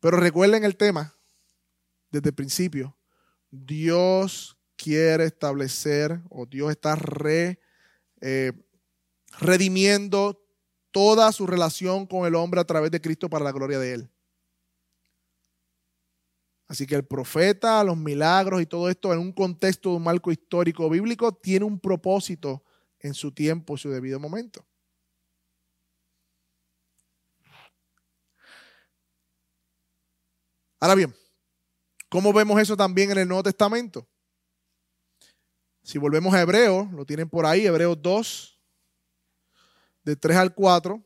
Pero 0.00 0.16
recuerden 0.18 0.64
el 0.64 0.76
tema 0.76 1.14
desde 2.10 2.28
el 2.30 2.34
principio. 2.34 2.96
Dios 3.50 4.57
quiere 4.78 5.24
establecer 5.24 6.20
o 6.30 6.46
Dios 6.46 6.70
está 6.70 6.96
eh, 8.20 8.52
redimiendo 9.40 10.40
toda 10.92 11.30
su 11.32 11.46
relación 11.46 12.06
con 12.06 12.26
el 12.26 12.34
hombre 12.34 12.60
a 12.60 12.64
través 12.64 12.90
de 12.90 13.00
Cristo 13.00 13.28
para 13.28 13.44
la 13.44 13.52
gloria 13.52 13.78
de 13.78 13.92
Él. 13.92 14.10
Así 16.68 16.86
que 16.86 16.94
el 16.94 17.04
profeta, 17.04 17.82
los 17.82 17.96
milagros 17.96 18.62
y 18.62 18.66
todo 18.66 18.88
esto 18.88 19.12
en 19.12 19.18
un 19.18 19.32
contexto 19.32 19.90
de 19.90 19.96
un 19.96 20.04
marco 20.04 20.30
histórico 20.30 20.88
bíblico 20.88 21.32
tiene 21.32 21.64
un 21.64 21.80
propósito 21.80 22.62
en 23.00 23.14
su 23.14 23.32
tiempo 23.32 23.76
su 23.76 23.90
debido 23.90 24.20
momento. 24.20 24.64
Ahora 30.80 30.94
bien, 30.94 31.14
¿cómo 32.08 32.32
vemos 32.32 32.60
eso 32.60 32.76
también 32.76 33.10
en 33.10 33.18
el 33.18 33.28
Nuevo 33.28 33.42
Testamento? 33.42 34.06
Si 35.88 35.96
volvemos 35.96 36.34
a 36.34 36.42
Hebreos, 36.42 36.92
lo 36.92 37.06
tienen 37.06 37.30
por 37.30 37.46
ahí, 37.46 37.64
Hebreos 37.64 37.96
2, 38.02 38.60
de 40.04 40.16
3 40.16 40.36
al 40.36 40.54
4. 40.54 41.02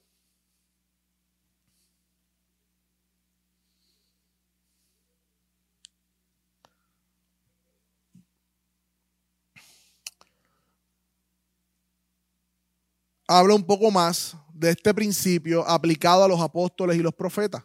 habla 13.29 13.55
un 13.55 13.65
poco 13.65 13.91
más 13.93 14.37
de 14.53 14.71
este 14.71 14.93
principio 14.93 15.67
aplicado 15.67 16.25
a 16.25 16.29
los 16.29 16.41
apóstoles 16.41 16.97
y 16.97 17.03
los 17.03 17.15
profetas 17.15 17.65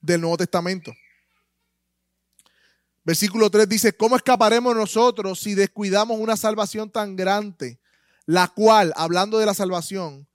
del 0.00 0.20
Nuevo 0.20 0.36
Testamento. 0.36 0.92
Versículo 3.06 3.48
3 3.48 3.68
dice, 3.68 3.92
¿cómo 3.92 4.16
escaparemos 4.16 4.74
nosotros 4.74 5.38
si 5.38 5.54
descuidamos 5.54 6.18
una 6.18 6.36
salvación 6.36 6.90
tan 6.90 7.14
grande, 7.14 7.78
la 8.24 8.48
cual, 8.48 8.92
hablando 8.96 9.38
de 9.38 9.46
la 9.46 9.54
salvación, 9.54 10.26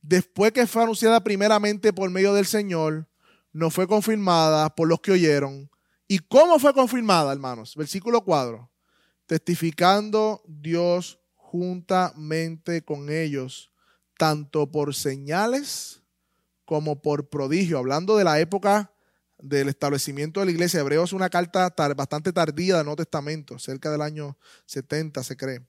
después 0.00 0.52
que 0.52 0.68
fue 0.68 0.84
anunciada 0.84 1.24
primeramente 1.24 1.92
por 1.92 2.08
medio 2.08 2.32
del 2.32 2.46
Señor, 2.46 3.08
no 3.52 3.68
fue 3.68 3.88
confirmada 3.88 4.72
por 4.72 4.86
los 4.86 5.00
que 5.00 5.10
oyeron? 5.10 5.68
¿Y 6.06 6.20
cómo 6.20 6.60
fue 6.60 6.72
confirmada, 6.72 7.32
hermanos? 7.32 7.74
Versículo 7.74 8.20
4, 8.20 8.70
testificando 9.26 10.44
Dios 10.46 11.18
juntamente 11.34 12.84
con 12.84 13.10
ellos, 13.10 13.72
tanto 14.16 14.70
por 14.70 14.94
señales 14.94 16.00
como 16.64 17.02
por 17.02 17.28
prodigio, 17.28 17.76
hablando 17.76 18.16
de 18.16 18.22
la 18.22 18.38
época 18.38 18.92
del 19.42 19.68
establecimiento 19.68 20.40
de 20.40 20.46
la 20.46 20.52
iglesia. 20.52 20.80
Hebreo 20.80 21.04
es 21.04 21.12
una 21.12 21.30
carta 21.30 21.72
bastante 21.96 22.32
tardía 22.32 22.76
del 22.76 22.84
Nuevo 22.84 22.96
Testamento, 22.96 23.58
cerca 23.58 23.90
del 23.90 24.02
año 24.02 24.36
70 24.66 25.22
se 25.22 25.36
cree. 25.36 25.60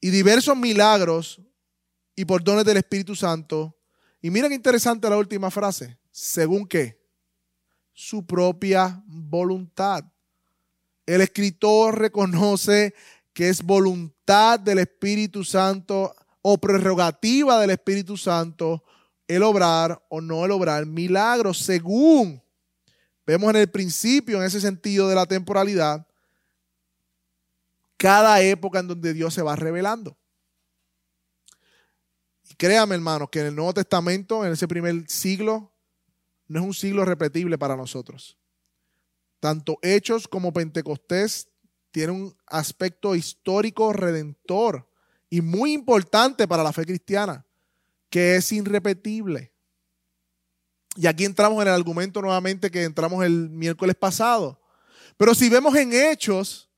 Y 0.00 0.10
diversos 0.10 0.56
milagros 0.56 1.40
y 2.16 2.24
por 2.24 2.42
dones 2.42 2.64
del 2.64 2.76
Espíritu 2.76 3.14
Santo. 3.14 3.76
Y 4.20 4.30
miren 4.30 4.50
qué 4.50 4.56
interesante 4.56 5.08
la 5.08 5.16
última 5.16 5.50
frase. 5.50 5.98
¿Según 6.10 6.66
qué? 6.66 7.00
Su 7.92 8.26
propia 8.26 9.02
voluntad. 9.06 10.04
El 11.06 11.20
escritor 11.20 11.98
reconoce 11.98 12.94
que 13.32 13.48
es 13.48 13.62
voluntad 13.62 14.60
del 14.60 14.78
Espíritu 14.78 15.44
Santo 15.44 16.14
o 16.42 16.58
prerrogativa 16.58 17.60
del 17.60 17.70
Espíritu 17.70 18.16
Santo 18.16 18.84
el 19.28 19.42
obrar 19.42 20.04
o 20.08 20.20
no 20.20 20.44
el 20.44 20.50
obrar 20.50 20.84
milagros 20.84 21.58
según 21.58 22.41
Vemos 23.26 23.50
en 23.50 23.56
el 23.56 23.70
principio, 23.70 24.38
en 24.38 24.44
ese 24.44 24.60
sentido 24.60 25.08
de 25.08 25.14
la 25.14 25.26
temporalidad, 25.26 26.06
cada 27.96 28.40
época 28.42 28.80
en 28.80 28.88
donde 28.88 29.14
Dios 29.14 29.32
se 29.32 29.42
va 29.42 29.54
revelando. 29.54 30.18
Y 32.50 32.54
créame, 32.54 32.96
hermanos, 32.96 33.28
que 33.30 33.40
en 33.40 33.46
el 33.46 33.54
Nuevo 33.54 33.74
Testamento, 33.74 34.44
en 34.44 34.52
ese 34.52 34.66
primer 34.66 35.08
siglo, 35.08 35.72
no 36.48 36.60
es 36.60 36.66
un 36.66 36.74
siglo 36.74 37.04
repetible 37.04 37.56
para 37.56 37.76
nosotros. 37.76 38.36
Tanto 39.38 39.78
Hechos 39.82 40.26
como 40.26 40.52
Pentecostés 40.52 41.48
tienen 41.92 42.16
un 42.16 42.36
aspecto 42.46 43.14
histórico 43.14 43.92
redentor 43.92 44.88
y 45.30 45.40
muy 45.40 45.72
importante 45.72 46.48
para 46.48 46.62
la 46.62 46.72
fe 46.72 46.84
cristiana, 46.84 47.46
que 48.10 48.36
es 48.36 48.52
irrepetible. 48.52 49.51
Y 50.96 51.06
aquí 51.06 51.24
entramos 51.24 51.62
en 51.62 51.68
el 51.68 51.74
argumento 51.74 52.20
nuevamente 52.20 52.70
que 52.70 52.84
entramos 52.84 53.24
el 53.24 53.48
miércoles 53.48 53.96
pasado. 53.96 54.60
Pero 55.16 55.34
si 55.34 55.48
vemos 55.48 55.74
en 55.76 55.92
Hechos 55.92 56.68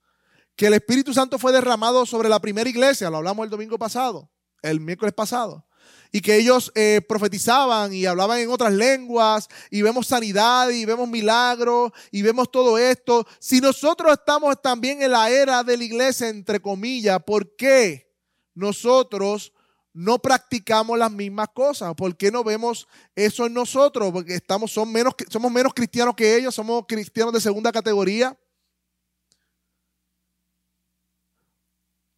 que 0.57 0.66
el 0.66 0.74
Espíritu 0.74 1.12
Santo 1.12 1.38
fue 1.38 1.53
derramado 1.53 2.07
sobre 2.07 2.29
la 2.29 2.40
primera 2.40 2.68
iglesia, 2.68 3.11
lo 3.11 3.16
hablamos 3.16 3.44
el 3.44 3.50
domingo 3.50 3.77
pasado, 3.77 4.31
el 4.62 4.79
miércoles 4.81 5.12
pasado, 5.12 5.66
y 6.12 6.20
que 6.20 6.37
ellos 6.37 6.70
eh, 6.77 7.00
profetizaban 7.09 7.92
y 7.92 8.07
hablaban 8.07 8.38
en 8.38 8.50
otras 8.50 8.72
lenguas, 8.72 9.48
y 9.68 9.83
vemos 9.83 10.07
sanidad, 10.07 10.70
y 10.70 10.85
vemos 10.85 11.09
milagros, 11.09 11.90
y 12.12 12.22
vemos 12.22 12.50
todo 12.53 12.79
esto. 12.79 13.27
Si 13.40 13.61
nosotros 13.61 14.12
estamos 14.12 14.62
también 14.62 15.03
en 15.03 15.11
la 15.11 15.29
era 15.29 15.64
de 15.64 15.77
la 15.77 15.85
iglesia, 15.85 16.29
entre 16.29 16.61
comillas, 16.61 17.20
¿por 17.24 17.57
qué 17.57 18.14
nosotros 18.55 19.53
no 19.94 20.18
practicamos 20.18 20.98
las 20.98 21.11
mismas 21.11 21.48
cosas? 21.54 21.94
¿Por 21.94 22.14
qué 22.16 22.30
no 22.30 22.44
vemos 22.44 22.87
eso 23.14 23.46
en 23.46 23.54
nosotros? 23.54 24.12
Porque 24.12 24.35
estamos, 24.35 24.72
somos 24.72 25.52
menos 25.52 25.72
cristianos 25.72 26.14
que 26.14 26.37
ellos, 26.37 26.54
somos 26.54 26.85
cristianos 26.87 27.33
de 27.33 27.40
segunda 27.40 27.72
categoría. 27.72 28.37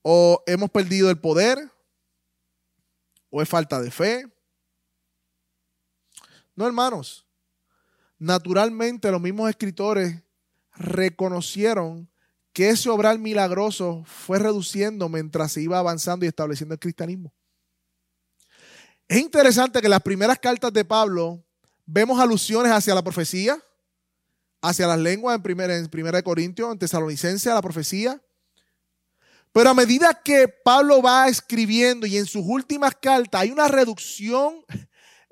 O 0.02 0.42
hemos 0.46 0.70
perdido 0.70 1.10
el 1.10 1.20
poder, 1.20 1.70
o 3.28 3.42
es 3.42 3.48
falta 3.48 3.80
de 3.80 3.90
fe. 3.90 4.26
No, 6.54 6.66
hermanos. 6.66 7.26
Naturalmente 8.18 9.10
los 9.10 9.20
mismos 9.20 9.50
escritores 9.50 10.22
reconocieron 10.74 12.08
que 12.54 12.70
ese 12.70 12.88
obrar 12.88 13.18
milagroso 13.18 14.02
fue 14.06 14.38
reduciendo 14.38 15.10
mientras 15.10 15.52
se 15.52 15.60
iba 15.60 15.78
avanzando 15.78 16.24
y 16.24 16.28
estableciendo 16.28 16.72
el 16.72 16.80
cristianismo. 16.80 17.35
Es 19.08 19.18
interesante 19.18 19.80
que 19.80 19.86
en 19.86 19.92
las 19.92 20.02
primeras 20.02 20.38
cartas 20.38 20.72
de 20.72 20.84
Pablo 20.84 21.44
vemos 21.84 22.18
alusiones 22.18 22.72
hacia 22.72 22.94
la 22.94 23.04
profecía, 23.04 23.62
hacia 24.60 24.88
las 24.88 24.98
lenguas 24.98 25.36
en 25.36 25.42
primera, 25.42 25.76
en 25.76 25.86
primera 25.86 26.16
de 26.18 26.24
Corintios, 26.24 26.72
en 26.72 26.78
Tesalonicense, 26.78 27.48
a 27.48 27.54
la 27.54 27.62
profecía. 27.62 28.20
Pero 29.52 29.70
a 29.70 29.74
medida 29.74 30.12
que 30.22 30.48
Pablo 30.48 31.00
va 31.00 31.28
escribiendo 31.28 32.06
y 32.06 32.16
en 32.18 32.26
sus 32.26 32.42
últimas 32.44 32.94
cartas 33.00 33.40
hay 33.40 33.50
una 33.50 33.68
reducción, 33.68 34.64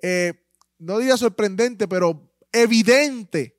eh, 0.02 0.34
no 0.78 0.98
diría 0.98 1.16
sorprendente, 1.16 1.88
pero 1.88 2.32
evidente 2.52 3.58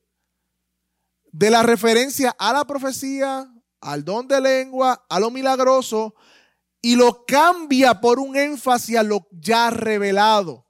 de 1.32 1.50
la 1.50 1.62
referencia 1.62 2.34
a 2.40 2.54
la 2.54 2.66
profecía, 2.66 3.52
al 3.82 4.06
don 4.06 4.28
de 4.28 4.40
lengua, 4.40 5.06
a 5.10 5.20
lo 5.20 5.30
milagroso, 5.30 6.16
y 6.86 6.96
lo 6.96 7.26
cambia 7.26 8.00
por 8.00 8.20
un 8.20 8.38
énfasis 8.38 8.96
a 8.98 9.02
lo 9.02 9.28
ya 9.32 9.72
revelado. 9.72 10.68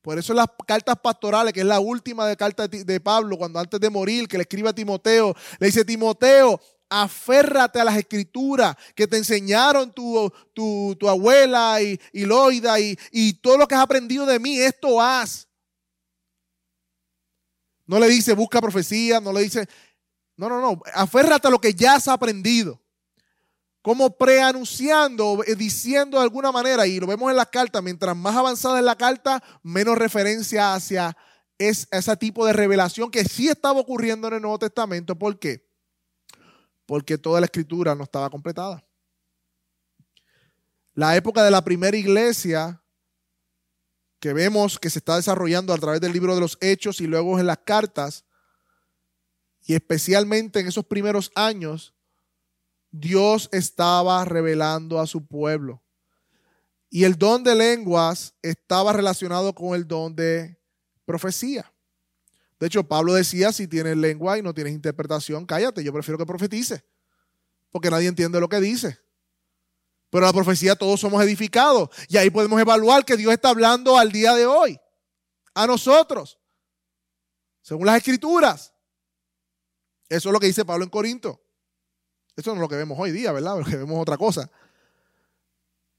Por 0.00 0.18
eso 0.18 0.32
las 0.32 0.46
cartas 0.66 0.96
pastorales, 1.02 1.52
que 1.52 1.60
es 1.60 1.66
la 1.66 1.78
última 1.78 2.26
de 2.26 2.38
carta 2.38 2.66
de 2.66 3.00
Pablo, 3.00 3.36
cuando 3.36 3.58
antes 3.58 3.78
de 3.78 3.90
morir, 3.90 4.26
que 4.28 4.38
le 4.38 4.44
escribe 4.44 4.70
a 4.70 4.72
Timoteo, 4.72 5.36
le 5.58 5.66
dice, 5.66 5.84
Timoteo, 5.84 6.58
aférrate 6.88 7.78
a 7.78 7.84
las 7.84 7.98
escrituras 7.98 8.74
que 8.94 9.06
te 9.06 9.18
enseñaron 9.18 9.92
tu, 9.92 10.32
tu, 10.54 10.96
abuela 11.06 11.82
y, 11.82 12.00
y 12.14 12.24
Loida 12.24 12.80
y, 12.80 12.98
y 13.10 13.34
todo 13.34 13.58
lo 13.58 13.68
que 13.68 13.74
has 13.74 13.82
aprendido 13.82 14.24
de 14.24 14.38
mí, 14.38 14.58
esto 14.58 15.02
haz. 15.02 15.48
No 17.84 17.98
le 17.98 18.08
dice 18.08 18.32
busca 18.32 18.58
profecía, 18.58 19.20
no 19.20 19.34
le 19.34 19.42
dice, 19.42 19.68
no, 20.34 20.48
no, 20.48 20.62
no, 20.62 20.80
aférrate 20.94 21.48
a 21.48 21.50
lo 21.50 21.60
que 21.60 21.74
ya 21.74 21.96
has 21.96 22.08
aprendido 22.08 22.81
como 23.82 24.16
preanunciando, 24.16 25.42
eh, 25.44 25.56
diciendo 25.56 26.18
de 26.18 26.22
alguna 26.22 26.52
manera, 26.52 26.86
y 26.86 27.00
lo 27.00 27.06
vemos 27.08 27.30
en 27.30 27.36
la 27.36 27.46
carta, 27.46 27.82
mientras 27.82 28.16
más 28.16 28.36
avanzada 28.36 28.78
es 28.78 28.84
la 28.84 28.96
carta, 28.96 29.42
menos 29.62 29.98
referencia 29.98 30.74
hacia 30.74 31.16
ese 31.58 32.16
tipo 32.16 32.46
de 32.46 32.52
revelación 32.52 33.10
que 33.10 33.24
sí 33.24 33.48
estaba 33.48 33.80
ocurriendo 33.80 34.28
en 34.28 34.34
el 34.34 34.42
Nuevo 34.42 34.58
Testamento. 34.58 35.16
¿Por 35.16 35.38
qué? 35.38 35.68
Porque 36.86 37.18
toda 37.18 37.40
la 37.40 37.46
escritura 37.46 37.94
no 37.94 38.04
estaba 38.04 38.30
completada. 38.30 38.84
La 40.94 41.16
época 41.16 41.42
de 41.44 41.50
la 41.50 41.62
primera 41.62 41.96
iglesia 41.96 42.82
que 44.20 44.32
vemos 44.32 44.78
que 44.78 44.90
se 44.90 45.00
está 45.00 45.16
desarrollando 45.16 45.72
a 45.72 45.78
través 45.78 46.00
del 46.00 46.12
libro 46.12 46.34
de 46.36 46.40
los 46.40 46.56
hechos 46.60 47.00
y 47.00 47.08
luego 47.08 47.40
en 47.40 47.46
las 47.46 47.58
cartas, 47.58 48.24
y 49.64 49.74
especialmente 49.74 50.60
en 50.60 50.68
esos 50.68 50.84
primeros 50.84 51.32
años, 51.34 51.94
Dios 52.92 53.48
estaba 53.52 54.24
revelando 54.24 55.00
a 55.00 55.06
su 55.06 55.26
pueblo. 55.26 55.82
Y 56.90 57.04
el 57.04 57.16
don 57.16 57.42
de 57.42 57.54
lenguas 57.54 58.34
estaba 58.42 58.92
relacionado 58.92 59.54
con 59.54 59.74
el 59.74 59.88
don 59.88 60.14
de 60.14 60.60
profecía. 61.06 61.72
De 62.60 62.66
hecho, 62.66 62.84
Pablo 62.84 63.14
decía, 63.14 63.50
si 63.50 63.66
tienes 63.66 63.96
lengua 63.96 64.38
y 64.38 64.42
no 64.42 64.54
tienes 64.54 64.74
interpretación, 64.74 65.46
cállate, 65.46 65.82
yo 65.82 65.92
prefiero 65.92 66.18
que 66.18 66.26
profetice, 66.26 66.84
porque 67.70 67.90
nadie 67.90 68.08
entiende 68.08 68.38
lo 68.38 68.48
que 68.48 68.60
dice. 68.60 69.00
Pero 70.10 70.26
la 70.26 70.32
profecía 70.32 70.76
todos 70.76 71.00
somos 71.00 71.24
edificados 71.24 71.88
y 72.08 72.18
ahí 72.18 72.28
podemos 72.28 72.60
evaluar 72.60 73.06
que 73.06 73.16
Dios 73.16 73.32
está 73.32 73.48
hablando 73.48 73.96
al 73.96 74.12
día 74.12 74.34
de 74.34 74.44
hoy, 74.44 74.78
a 75.54 75.66
nosotros, 75.66 76.38
según 77.62 77.86
las 77.86 77.96
escrituras. 77.96 78.74
Eso 80.10 80.28
es 80.28 80.32
lo 80.32 80.38
que 80.38 80.46
dice 80.46 80.66
Pablo 80.66 80.84
en 80.84 80.90
Corinto. 80.90 81.42
Eso 82.36 82.50
no 82.50 82.56
es 82.56 82.60
lo 82.60 82.68
que 82.68 82.76
vemos 82.76 82.98
hoy 82.98 83.12
día, 83.12 83.32
¿verdad? 83.32 83.54
Porque 83.60 83.76
vemos 83.76 84.00
otra 84.00 84.16
cosa. 84.16 84.50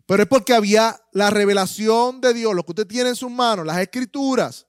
Pero 0.06 0.24
es 0.24 0.30
porque 0.30 0.54
había 0.54 1.00
la 1.14 1.30
revelación 1.30 2.20
de 2.20 2.34
Dios, 2.34 2.54
lo 2.54 2.64
que 2.64 2.72
usted 2.74 2.88
tiene 2.88 3.10
en 3.10 3.16
sus 3.16 3.32
manos, 3.32 3.66
las 3.66 3.78
escrituras, 3.78 4.68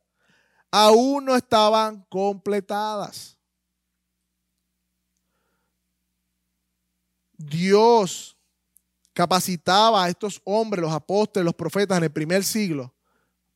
aún 0.71 1.25
no 1.25 1.35
estaban 1.35 2.07
completadas. 2.09 3.37
Dios 7.37 8.37
capacitaba 9.13 10.05
a 10.05 10.09
estos 10.09 10.41
hombres, 10.45 10.83
los 10.83 10.93
apóstoles, 10.93 11.45
los 11.45 11.55
profetas 11.55 11.99
en 11.99 12.05
el 12.05 12.13
primer 12.13 12.45
siglo, 12.45 12.95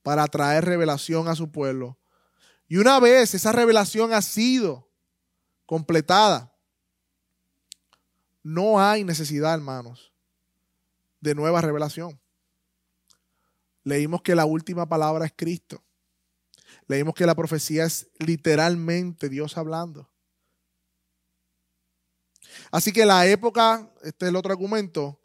para 0.03 0.27
traer 0.27 0.65
revelación 0.65 1.29
a 1.29 1.37
su 1.37 1.51
pueblo. 1.51 1.99
Y 2.67 2.77
una 2.77 3.01
vez 3.01 3.35
esa 3.35 3.53
revelación 3.53 4.13
ha 4.13 4.23
sido 4.23 4.91
completada, 5.65 6.55
no 8.49 8.81
hay 8.81 9.05
necesidad, 9.05 9.53
hermanos, 9.53 10.11
de 11.21 11.35
nueva 11.35 11.61
revelación. 11.61 12.19
Leímos 13.85 14.23
que 14.23 14.35
la 14.35 14.47
última 14.47 14.89
palabra 14.89 15.27
es 15.27 15.35
Cristo. 15.37 15.85
Leímos 16.87 17.15
que 17.15 17.27
la 17.27 17.35
profecía 17.35 17.85
es 17.85 18.09
literalmente 18.19 19.29
Dios 19.29 19.59
hablando. 19.59 20.11
Así 22.71 22.91
que 22.91 23.05
la 23.05 23.27
época, 23.27 23.93
este 24.03 24.25
es 24.25 24.29
el 24.31 24.37
otro 24.37 24.53
argumento, 24.53 25.21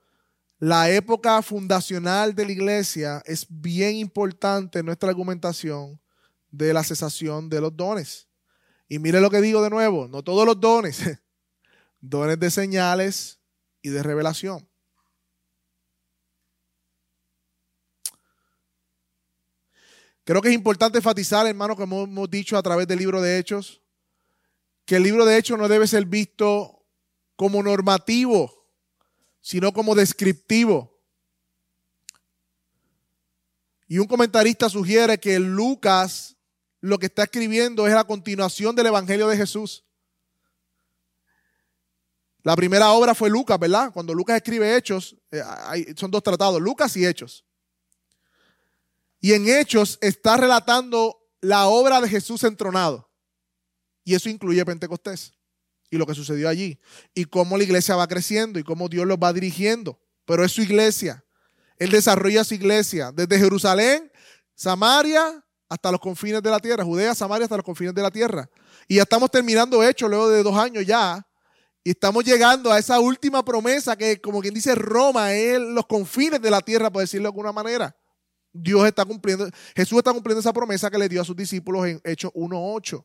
la 0.59 0.89
época 0.89 1.41
fundacional 1.41 2.35
de 2.35 2.45
la 2.45 2.51
iglesia 2.51 3.23
es 3.25 3.45
bien 3.49 3.95
importante 3.95 4.79
en 4.79 4.85
nuestra 4.85 5.09
argumentación 5.09 5.97
de 6.51 6.73
la 6.73 6.83
cesación 6.83 7.47
de 7.47 7.61
los 7.61 7.73
dones. 7.73 8.27
Y 8.89 8.99
mire 8.99 9.21
lo 9.21 9.29
que 9.29 9.39
digo 9.39 9.61
de 9.61 9.69
nuevo, 9.69 10.09
no 10.09 10.23
todos 10.23 10.45
los 10.45 10.59
dones, 10.59 11.01
dones 12.03 12.39
de 12.39 12.51
señales 12.51 13.39
y 13.81 13.89
de 13.89 14.03
revelación. 14.03 14.69
Creo 20.25 20.41
que 20.41 20.49
es 20.49 20.53
importante 20.53 20.99
enfatizar, 20.99 21.47
hermano, 21.47 21.75
como 21.75 22.03
hemos 22.03 22.29
dicho 22.29 22.57
a 22.57 22.63
través 22.63 22.87
del 22.87 22.99
libro 22.99 23.21
de 23.21 23.39
Hechos, 23.39 23.81
que 24.85 24.97
el 24.97 25.03
libro 25.03 25.25
de 25.25 25.37
Hechos 25.37 25.57
no 25.57 25.67
debe 25.67 25.87
ser 25.87 26.05
visto 26.05 26.85
como 27.35 27.63
normativo 27.63 28.63
sino 29.43 29.73
como 29.73 29.93
descriptivo. 29.93 30.97
Y 33.87 33.99
un 33.99 34.07
comentarista 34.07 34.69
sugiere 34.69 35.19
que 35.19 35.37
Lucas 35.37 36.37
lo 36.79 36.97
que 36.97 37.07
está 37.07 37.23
escribiendo 37.23 37.85
es 37.85 37.93
la 37.93 38.05
continuación 38.05 38.75
del 38.75 38.87
Evangelio 38.87 39.27
de 39.27 39.37
Jesús. 39.37 39.85
La 42.43 42.55
primera 42.55 42.91
obra 42.91 43.15
fue 43.15 43.29
Lucas, 43.29 43.57
¿verdad? 43.57 43.91
Cuando 43.93 44.13
Lucas 44.13 44.35
escribe 44.35 44.75
Hechos, 44.75 45.15
eh, 45.31 45.93
son 45.97 46.11
dos 46.11 46.21
tratados, 46.21 46.61
Lucas 46.61 46.95
y 46.97 47.05
Hechos. 47.05 47.45
Y 49.19 49.31
en 49.33 49.47
Hechos 49.47 49.97
está 50.01 50.35
relatando 50.35 51.17
la 51.39 51.67
obra 51.67 52.01
de 52.01 52.09
Jesús 52.09 52.43
entronado. 52.43 53.09
Y 54.03 54.15
eso 54.15 54.29
incluye 54.29 54.65
Pentecostés 54.65 55.33
y 55.89 55.97
lo 55.97 56.05
que 56.05 56.15
sucedió 56.15 56.49
allí. 56.49 56.79
Y 57.13 57.25
cómo 57.25 57.57
la 57.57 57.63
iglesia 57.63 57.95
va 57.95 58.07
creciendo 58.07 58.59
y 58.59 58.63
cómo 58.63 58.89
Dios 58.89 59.05
los 59.05 59.17
va 59.17 59.31
dirigiendo. 59.31 59.99
Pero 60.25 60.43
es 60.43 60.51
su 60.51 60.61
iglesia. 60.61 61.23
Él 61.77 61.91
desarrolla 61.91 62.43
su 62.43 62.55
iglesia 62.55 63.11
desde 63.11 63.37
Jerusalén, 63.37 64.11
Samaria, 64.55 65.43
hasta 65.69 65.91
los 65.91 65.99
confines 65.99 66.41
de 66.41 66.49
la 66.49 66.59
tierra. 66.59 66.83
Judea, 66.83 67.15
Samaria, 67.15 67.45
hasta 67.45 67.57
los 67.57 67.65
confines 67.65 67.93
de 67.93 68.01
la 68.01 68.11
tierra. 68.11 68.49
Y 68.87 68.95
ya 68.95 69.03
estamos 69.03 69.31
terminando 69.31 69.83
hecho 69.83 70.07
luego 70.07 70.29
de 70.29 70.43
dos 70.43 70.57
años 70.57 70.85
ya. 70.85 71.25
Y 71.83 71.91
estamos 71.91 72.23
llegando 72.23 72.71
a 72.71 72.79
esa 72.79 72.99
última 72.99 73.43
promesa 73.43 73.97
que, 73.97 74.21
como 74.21 74.41
quien 74.41 74.53
dice, 74.53 74.73
Roma 74.73 75.33
es 75.33 75.59
los 75.59 75.85
confines 75.85 76.41
de 76.41 76.49
la 76.49 76.61
tierra, 76.61 76.89
por 76.89 77.01
decirlo 77.01 77.23
de 77.23 77.29
alguna 77.29 77.51
manera. 77.51 77.95
Dios 78.53 78.85
está 78.85 79.03
cumpliendo, 79.03 79.49
Jesús 79.75 79.97
está 79.97 80.13
cumpliendo 80.13 80.39
esa 80.39 80.53
promesa 80.53 80.89
que 80.89 80.97
le 80.97 81.09
dio 81.09 81.21
a 81.21 81.25
sus 81.25 81.35
discípulos 81.35 81.87
en 81.87 81.99
Hechos 82.03 82.31
1.8. 82.33 83.03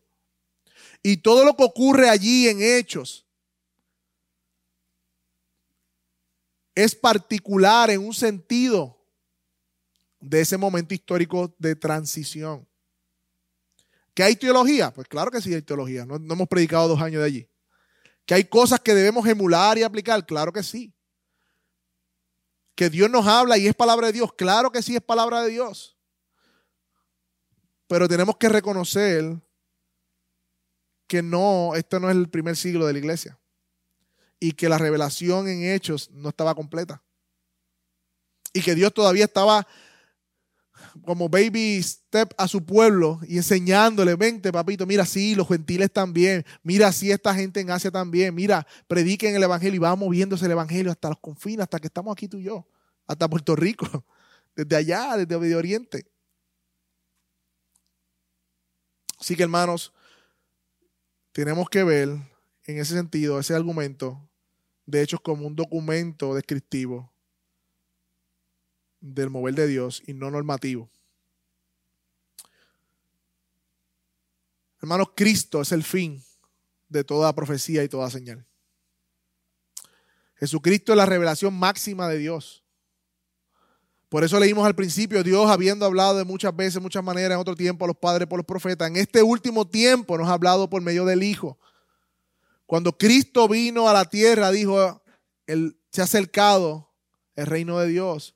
Y 1.03 1.17
todo 1.17 1.45
lo 1.45 1.57
que 1.57 1.65
ocurre 1.65 2.09
allí 2.09 2.49
en 2.49 2.63
hechos 2.63 3.27
es 6.75 6.95
particular 6.95 7.91
en 7.91 8.05
un 8.05 8.15
sentido 8.15 8.97
de 10.21 10.41
ese 10.41 10.57
momento 10.57 10.95
histórico 10.95 11.55
de 11.59 11.75
transición. 11.75 12.69
¿Que 14.15 14.23
hay 14.23 14.37
teología? 14.37 14.93
Pues 14.93 15.09
claro 15.09 15.31
que 15.31 15.41
sí 15.41 15.55
hay 15.55 15.63
teología. 15.63 16.05
No, 16.05 16.19
no, 16.19 16.35
hemos 16.35 16.49
predicado 16.49 16.89
dos 16.89 17.01
años 17.01 17.21
de 17.21 17.27
allí. 17.27 17.49
¿Que 18.29 18.35
hay 18.35 18.45
cosas 18.45 18.79
que 18.81 18.95
debemos 18.95 19.27
emular 19.27 19.79
y 19.79 19.83
aplicar? 19.83 20.27
Claro 20.27 20.53
que 20.53 20.63
sí. 20.63 20.93
¿Que 22.75 22.91
Dios 22.91 23.09
nos 23.09 23.27
habla 23.27 23.57
y 23.57 23.67
es 23.67 23.75
palabra 23.75 24.09
de 24.09 24.13
Dios? 24.13 24.35
Claro 24.35 24.71
que 24.71 24.83
sí 24.83 24.95
es 24.95 25.01
palabra 25.01 25.41
de 25.41 25.49
Dios. 25.49 25.97
Pero 27.87 28.07
tenemos 28.07 28.37
que 28.37 28.51
reconocer 28.51 29.41
que 31.07 31.23
no, 31.23 31.75
esto 31.75 31.99
no 32.01 32.11
es 32.11 32.17
el 32.17 32.29
primer 32.29 32.55
siglo 32.55 32.85
de 32.85 32.93
la 32.93 32.99
iglesia. 32.99 33.41
Y 34.39 34.53
que 34.53 34.69
la 34.69 34.77
revelación 34.77 35.49
en 35.49 35.65
hechos 35.65 36.11
no 36.11 36.29
estaba 36.29 36.55
completa. 36.55 37.03
Y 38.53 38.61
que 38.61 38.75
Dios 38.75 38.93
todavía 38.93 39.25
estaba 39.25 39.67
como 41.05 41.29
baby 41.29 41.83
step 41.83 42.33
a 42.37 42.49
su 42.49 42.65
pueblo 42.65 43.21
y 43.27 43.37
enseñándole, 43.37 44.15
vente 44.15 44.53
papito, 44.53 44.87
mira, 44.87 45.05
sí, 45.05 45.35
los 45.35 45.49
gentiles 45.49 45.93
también, 45.93 46.45
mira, 46.63 46.93
sí, 46.93 47.11
esta 47.11 47.35
gente 47.35 47.61
en 47.61 47.71
Asia 47.71 47.91
también, 47.91 48.35
mira, 48.35 48.67
prediquen 48.87 49.35
el 49.35 49.43
Evangelio 49.43 49.77
y 49.77 49.79
va 49.79 49.97
moviéndose 49.97 50.47
el 50.47 50.53
Evangelio 50.53 50.91
hasta 50.91 51.09
los 51.09 51.19
confines, 51.19 51.65
hasta 51.65 51.79
que 51.79 51.89
estamos 51.89 52.13
aquí 52.13 52.29
tú 52.29 52.39
y 52.39 52.45
yo, 52.45 52.67
hasta 53.07 53.29
Puerto 53.29 53.57
Rico, 53.57 53.87
desde 54.57 54.77
allá, 54.77 55.17
desde 55.17 55.39
Medio 55.39 55.59
Oriente. 55.59 56.07
Así 59.19 59.35
que 59.35 59.43
hermanos, 59.43 59.93
tenemos 61.33 61.69
que 61.69 61.83
ver 61.85 62.09
en 62.09 62.79
ese 62.79 62.95
sentido 62.95 63.39
ese 63.39 63.55
argumento 63.55 64.29
de 64.87 65.03
hechos 65.03 65.21
como 65.21 65.47
un 65.47 65.57
documento 65.57 66.35
descriptivo 66.35 67.13
del 69.01 69.31
mover 69.31 69.55
de 69.55 69.67
Dios 69.67 70.03
y 70.07 70.15
no 70.15 70.31
normativo. 70.31 70.91
Hermanos, 74.81 75.09
Cristo 75.17 75.61
es 75.61 75.73
el 75.73 75.83
fin 75.83 76.23
de 76.89 77.05
toda 77.05 77.35
profecía 77.35 77.83
y 77.83 77.89
toda 77.89 78.11
señal. 78.11 78.47
Jesucristo 80.37 80.93
es 80.93 80.97
la 80.97 81.07
revelación 81.07 81.55
máxima 81.59 82.09
de 82.09 82.19
Dios. 82.19 82.63
Por 84.09 84.25
eso 84.25 84.39
leímos 84.41 84.65
al 84.67 84.75
principio, 84.75 85.23
Dios 85.23 85.51
habiendo 85.51 85.85
hablado 85.85 86.17
de 86.17 86.25
muchas 86.25 86.55
veces, 86.57 86.81
muchas 86.81 87.05
maneras, 87.05 87.33
en 87.33 87.41
otro 87.41 87.55
tiempo 87.55 87.85
a 87.85 87.89
los 87.89 87.97
padres 87.97 88.27
por 88.27 88.39
los 88.39 88.47
profetas, 88.47 88.89
en 88.89 88.97
este 88.97 89.23
último 89.23 89.67
tiempo 89.67 90.17
nos 90.17 90.29
ha 90.29 90.33
hablado 90.33 90.71
por 90.71 90.81
medio 90.81 91.05
del 91.05 91.23
Hijo. 91.23 91.59
Cuando 92.65 92.97
Cristo 92.97 93.49
vino 93.49 93.89
a 93.89 93.93
la 93.93 94.05
tierra, 94.07 94.51
dijo, 94.51 95.03
él, 95.47 95.79
se 95.91 96.01
ha 96.01 96.05
acercado 96.05 96.91
el 97.35 97.47
reino 97.47 97.79
de 97.79 97.89
Dios. 97.89 98.35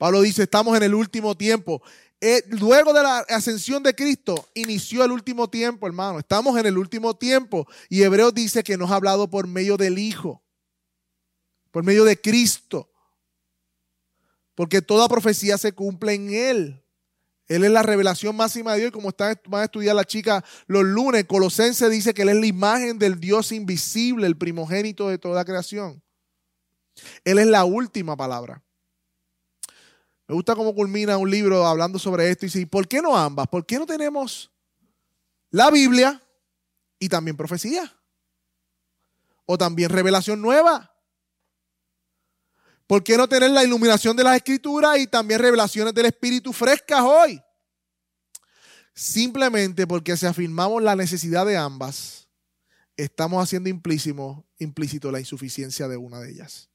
Pablo 0.00 0.22
dice, 0.22 0.44
estamos 0.44 0.74
en 0.78 0.82
el 0.82 0.94
último 0.94 1.36
tiempo. 1.36 1.82
Eh, 2.22 2.42
luego 2.58 2.94
de 2.94 3.02
la 3.02 3.18
ascensión 3.18 3.82
de 3.82 3.94
Cristo, 3.94 4.48
inició 4.54 5.04
el 5.04 5.12
último 5.12 5.50
tiempo, 5.50 5.86
hermano. 5.86 6.18
Estamos 6.18 6.56
en 6.56 6.64
el 6.64 6.78
último 6.78 7.14
tiempo. 7.14 7.68
Y 7.90 8.02
Hebreos 8.02 8.32
dice 8.32 8.64
que 8.64 8.78
nos 8.78 8.90
ha 8.90 8.94
hablado 8.94 9.28
por 9.28 9.46
medio 9.46 9.76
del 9.76 9.98
Hijo, 9.98 10.42
por 11.70 11.84
medio 11.84 12.04
de 12.04 12.18
Cristo. 12.18 12.90
Porque 14.54 14.80
toda 14.80 15.06
profecía 15.06 15.58
se 15.58 15.72
cumple 15.74 16.14
en 16.14 16.32
Él. 16.32 16.82
Él 17.46 17.64
es 17.64 17.70
la 17.70 17.82
revelación 17.82 18.34
máxima 18.34 18.72
de 18.72 18.80
Dios. 18.80 18.92
Como 18.92 19.10
están, 19.10 19.38
van 19.48 19.60
a 19.60 19.64
estudiar 19.64 19.94
la 19.94 20.04
chica 20.04 20.42
los 20.66 20.82
lunes, 20.82 21.26
Colosense 21.26 21.90
dice 21.90 22.14
que 22.14 22.22
Él 22.22 22.30
es 22.30 22.36
la 22.36 22.46
imagen 22.46 22.98
del 22.98 23.20
Dios 23.20 23.52
invisible, 23.52 24.26
el 24.26 24.38
primogénito 24.38 25.10
de 25.10 25.18
toda 25.18 25.44
creación. 25.44 26.02
Él 27.22 27.38
es 27.38 27.48
la 27.48 27.66
última 27.66 28.16
palabra. 28.16 28.64
Me 30.30 30.34
gusta 30.34 30.54
cómo 30.54 30.72
culmina 30.72 31.16
un 31.16 31.28
libro 31.28 31.66
hablando 31.66 31.98
sobre 31.98 32.30
esto 32.30 32.46
y 32.46 32.48
dice, 32.48 32.64
¿por 32.64 32.86
qué 32.86 33.02
no 33.02 33.16
ambas? 33.16 33.48
¿Por 33.48 33.66
qué 33.66 33.80
no 33.80 33.84
tenemos 33.84 34.48
la 35.50 35.72
Biblia 35.72 36.22
y 37.00 37.08
también 37.08 37.36
profecía? 37.36 37.92
O 39.44 39.58
también 39.58 39.90
revelación 39.90 40.40
nueva. 40.40 40.94
¿Por 42.86 43.02
qué 43.02 43.16
no 43.16 43.28
tener 43.28 43.50
la 43.50 43.64
iluminación 43.64 44.16
de 44.16 44.22
las 44.22 44.36
escrituras 44.36 45.00
y 45.00 45.08
también 45.08 45.40
revelaciones 45.40 45.92
del 45.94 46.06
Espíritu 46.06 46.52
frescas 46.52 47.00
hoy? 47.02 47.42
Simplemente 48.94 49.84
porque 49.84 50.16
si 50.16 50.26
afirmamos 50.26 50.80
la 50.80 50.94
necesidad 50.94 51.44
de 51.44 51.56
ambas, 51.56 52.28
estamos 52.96 53.42
haciendo 53.42 53.68
implícito, 53.68 54.46
implícito 54.60 55.10
la 55.10 55.18
insuficiencia 55.18 55.88
de 55.88 55.96
una 55.96 56.20
de 56.20 56.30
ellas. 56.30 56.69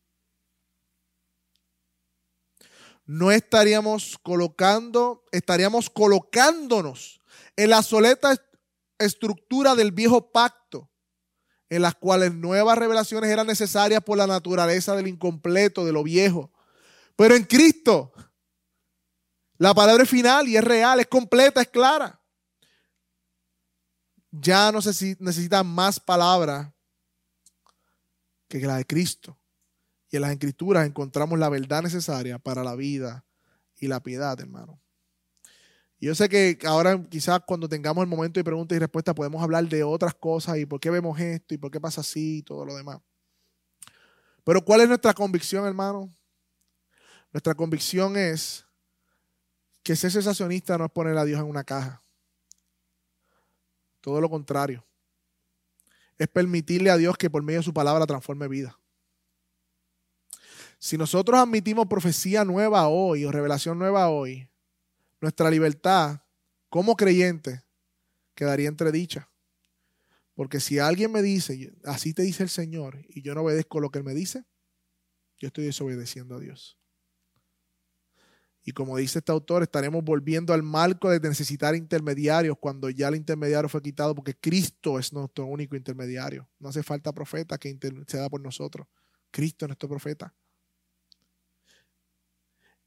No 3.05 3.31
estaríamos 3.31 4.17
colocando, 4.21 5.23
estaríamos 5.31 5.89
colocándonos 5.89 7.21
en 7.55 7.69
la 7.69 7.83
soleta 7.83 8.35
estructura 8.97 9.75
del 9.75 9.91
viejo 9.91 10.31
pacto 10.31 10.89
en 11.69 11.81
las 11.81 11.95
cuales 11.95 12.33
nuevas 12.33 12.77
revelaciones 12.77 13.29
eran 13.29 13.47
necesarias 13.47 14.03
por 14.03 14.17
la 14.17 14.27
naturaleza 14.27 14.95
del 14.95 15.07
incompleto, 15.07 15.85
de 15.85 15.91
lo 15.91 16.03
viejo. 16.03 16.51
Pero 17.15 17.35
en 17.35 17.43
Cristo, 17.43 18.11
la 19.57 19.73
palabra 19.73 20.03
es 20.03 20.09
final 20.09 20.47
y 20.47 20.57
es 20.57 20.63
real, 20.63 20.99
es 20.99 21.07
completa, 21.07 21.61
es 21.61 21.69
clara. 21.69 22.21
Ya 24.31 24.71
no 24.71 24.81
se 24.81 25.15
necesita 25.19 25.63
más 25.63 25.99
palabra 25.99 26.73
que 28.47 28.59
la 28.59 28.77
de 28.77 28.85
Cristo. 28.85 29.37
En 30.15 30.21
las 30.21 30.31
escrituras 30.31 30.85
encontramos 30.85 31.37
la 31.37 31.49
verdad 31.49 31.83
necesaria 31.83 32.39
para 32.39 32.63
la 32.63 32.75
vida 32.75 33.25
y 33.79 33.87
la 33.87 34.01
piedad, 34.01 34.39
hermano. 34.39 34.79
Yo 35.99 36.13
sé 36.13 36.29
que 36.29 36.57
ahora 36.65 37.03
quizás 37.09 37.41
cuando 37.47 37.67
tengamos 37.67 38.03
el 38.03 38.09
momento 38.09 38.39
de 38.39 38.43
preguntas 38.43 38.75
y 38.75 38.79
respuestas 38.79 39.15
podemos 39.15 39.41
hablar 39.41 39.67
de 39.67 39.83
otras 39.83 40.13
cosas 40.13 40.57
y 40.57 40.65
por 40.65 40.79
qué 40.79 40.89
vemos 40.89 41.19
esto 41.19 41.53
y 41.53 41.57
por 41.57 41.71
qué 41.71 41.79
pasa 41.79 42.01
así 42.01 42.37
y 42.37 42.41
todo 42.43 42.65
lo 42.65 42.75
demás. 42.75 42.99
Pero 44.43 44.63
¿cuál 44.63 44.81
es 44.81 44.87
nuestra 44.87 45.13
convicción, 45.13 45.65
hermano? 45.65 46.09
Nuestra 47.33 47.55
convicción 47.55 48.15
es 48.15 48.65
que 49.83 49.95
ser 49.95 50.11
sensacionista 50.11 50.77
no 50.77 50.85
es 50.85 50.91
poner 50.91 51.17
a 51.17 51.25
Dios 51.25 51.39
en 51.39 51.47
una 51.47 51.63
caja. 51.63 52.01
Todo 54.01 54.21
lo 54.21 54.29
contrario. 54.29 54.85
Es 56.17 56.27
permitirle 56.27 56.91
a 56.91 56.97
Dios 56.97 57.17
que 57.17 57.29
por 57.29 57.41
medio 57.41 57.59
de 57.59 57.65
su 57.65 57.73
palabra 57.73 58.05
transforme 58.05 58.47
vida. 58.47 58.77
Si 60.79 60.97
nosotros 60.97 61.39
admitimos 61.39 61.87
profecía 61.87 62.43
nueva 62.45 62.87
hoy 62.87 63.25
o 63.25 63.31
revelación 63.31 63.79
nueva 63.79 64.09
hoy, 64.09 64.49
nuestra 65.21 65.49
libertad 65.49 66.21
como 66.69 66.95
creyente 66.95 67.63
quedaría 68.35 68.67
entredicha. 68.67 69.29
Porque 70.35 70.59
si 70.59 70.79
alguien 70.79 71.11
me 71.11 71.21
dice, 71.21 71.73
así 71.85 72.13
te 72.13 72.23
dice 72.23 72.43
el 72.43 72.49
Señor, 72.49 73.05
y 73.09 73.21
yo 73.21 73.33
no 73.33 73.41
obedezco 73.41 73.79
lo 73.79 73.89
que 73.89 73.99
Él 73.99 74.03
me 74.03 74.13
dice, 74.13 74.45
yo 75.37 75.47
estoy 75.47 75.65
desobedeciendo 75.65 76.35
a 76.35 76.39
Dios. 76.39 76.77
Y 78.67 78.71
como 78.71 78.97
dice 78.97 79.19
este 79.19 79.31
autor, 79.31 79.61
estaremos 79.61 80.03
volviendo 80.03 80.51
al 80.51 80.63
marco 80.63 81.09
de 81.09 81.19
necesitar 81.19 81.75
intermediarios 81.75 82.57
cuando 82.59 82.89
ya 82.89 83.07
el 83.07 83.15
intermediario 83.15 83.69
fue 83.69 83.81
quitado, 83.81 84.15
porque 84.15 84.35
Cristo 84.35 84.97
es 84.97 85.13
nuestro 85.13 85.45
único 85.45 85.75
intermediario. 85.75 86.49
No 86.59 86.69
hace 86.69 86.81
falta 86.81 87.13
profeta 87.13 87.59
que 87.59 87.69
interceda 87.69 88.27
por 88.27 88.41
nosotros. 88.41 88.87
Cristo 89.29 89.65
es 89.65 89.69
nuestro 89.69 89.87
profeta. 89.87 90.33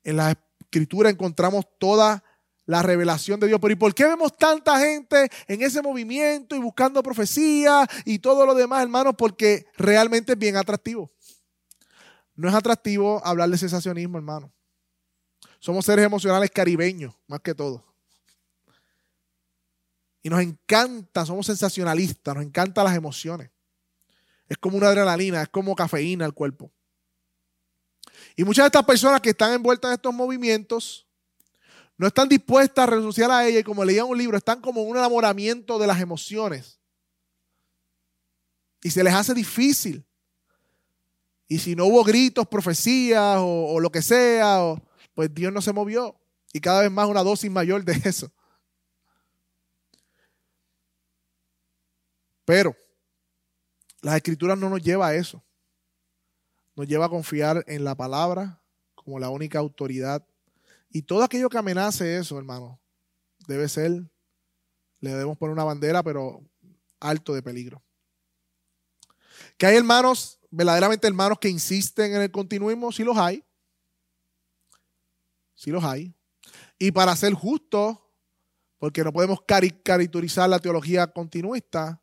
En 0.05 0.17
la 0.17 0.37
escritura 0.61 1.11
encontramos 1.11 1.65
toda 1.79 2.23
la 2.69 2.83
revelación 2.83 3.41
de 3.41 3.47
Dios. 3.47 3.59
Pero 3.61 3.73
¿y 3.73 3.77
por 3.77 3.95
qué 3.95 4.05
vemos 4.05 4.37
tanta 4.37 4.79
gente 4.79 5.31
en 5.47 5.63
ese 5.63 5.81
movimiento 5.81 6.55
y 6.55 6.59
buscando 6.59 7.03
profecía 7.03 7.87
y 8.05 8.19
todo 8.19 8.45
lo 8.45 8.55
demás, 8.55 8.83
hermanos? 8.83 9.15
Porque 9.17 9.67
realmente 9.77 10.33
es 10.33 10.39
bien 10.39 10.57
atractivo. 10.57 11.11
No 12.35 12.49
es 12.49 12.55
atractivo 12.55 13.25
hablar 13.25 13.49
de 13.49 13.57
sensacionismo, 13.57 14.19
hermano. 14.19 14.53
Somos 15.59 15.87
seres 15.87 16.05
emocionales 16.05 16.51
caribeños, 16.51 17.15
más 17.27 17.41
que 17.41 17.55
todo. 17.55 17.85
Y 20.23 20.29
nos 20.29 20.41
encanta, 20.41 21.25
somos 21.25 21.47
sensacionalistas, 21.47 22.35
nos 22.35 22.45
encantan 22.45 22.85
las 22.85 22.95
emociones. 22.95 23.51
Es 24.47 24.59
como 24.59 24.77
una 24.77 24.89
adrenalina, 24.89 25.43
es 25.43 25.49
como 25.49 25.75
cafeína 25.75 26.27
al 26.27 26.35
cuerpo. 26.35 26.71
Y 28.39 28.45
muchas 28.45 28.63
de 28.63 28.67
estas 28.69 28.85
personas 28.85 29.21
que 29.21 29.31
están 29.31 29.53
envueltas 29.53 29.89
en 29.89 29.95
estos 29.97 30.15
movimientos 30.15 31.09
no 31.97 32.07
están 32.07 32.29
dispuestas 32.29 32.85
a 32.85 32.87
renunciar 32.87 33.29
a 33.33 33.45
ella 33.45 33.59
y 33.59 33.65
como 33.65 33.85
leían 33.85 34.07
un 34.07 34.17
libro, 34.17 34.37
están 34.39 34.61
como 34.61 34.83
un 34.83 34.97
enamoramiento 34.97 35.77
de 35.77 35.89
las 35.89 36.01
emociones. 36.01 36.79
Y 38.81 38.93
se 38.93 39.03
les 39.03 39.13
hace 39.13 39.35
difícil. 39.35 40.07
Y 41.49 41.59
si 41.59 41.75
no 41.75 41.87
hubo 41.87 42.05
gritos, 42.05 42.47
profecías 42.47 43.39
o, 43.41 43.81
lo 43.81 43.91
que 43.91 44.03
sea, 44.03 44.61
pues 45.15 45.35
Dios 45.35 45.53
no 45.53 45.61
se 45.61 45.73
movió. 45.73 46.17
Y 46.53 46.61
cada 46.61 46.83
vez 46.83 46.93
más 46.93 47.09
una 47.09 47.25
dosis 47.25 47.51
mayor 47.51 47.85
de 47.85 48.01
eso. 48.09 48.31
Pero 52.45 52.77
las 54.01 54.15
escrituras 54.15 54.57
no 54.57 54.71
nos 54.71 54.81
lleva 54.81 55.09
a 55.09 55.15
eso. 55.17 55.43
Nos 56.79 56.87
lleva 56.87 57.07
a 57.07 57.09
confiar 57.09 57.65
en 57.67 57.83
la 57.83 57.97
palabra 57.97 58.63
como 58.95 59.19
la 59.19 59.31
única 59.31 59.59
autoridad 59.59 60.25
y 60.91 61.03
todo 61.03 61.25
aquello 61.25 61.49
que 61.49 61.59
amenace 61.59 62.19
eso, 62.19 62.39
hermano, 62.39 62.79
debe 63.49 63.69
ser, 63.69 63.91
le 65.01 65.11
debemos 65.11 65.37
poner 65.37 65.55
una 65.55 65.65
bandera, 65.65 66.05
pero 66.05 66.41
alto 67.01 67.35
de 67.35 67.43
peligro. 67.43 67.83
Que 69.57 69.67
hay 69.67 69.77
hermanos, 69.77 70.39
verdaderamente 70.53 71.09
hermanos 71.09 71.41
que 71.41 71.49
insisten 71.49 72.15
en 72.15 72.23
el 72.23 72.31
continuismo, 72.31 72.93
sí 72.93 73.03
los 73.03 73.19
hay. 73.19 73.43
Sí 75.57 75.73
los 75.73 75.83
hay. 75.83 76.15
Y 76.79 76.93
para 76.93 77.17
ser 77.17 77.35
justos, 77.35 77.99
porque 78.79 79.03
no 79.03 79.13
podemos 79.13 79.43
caricaturizar 79.43 80.49
la 80.49 80.61
teología 80.61 81.09
continuista, 81.09 82.01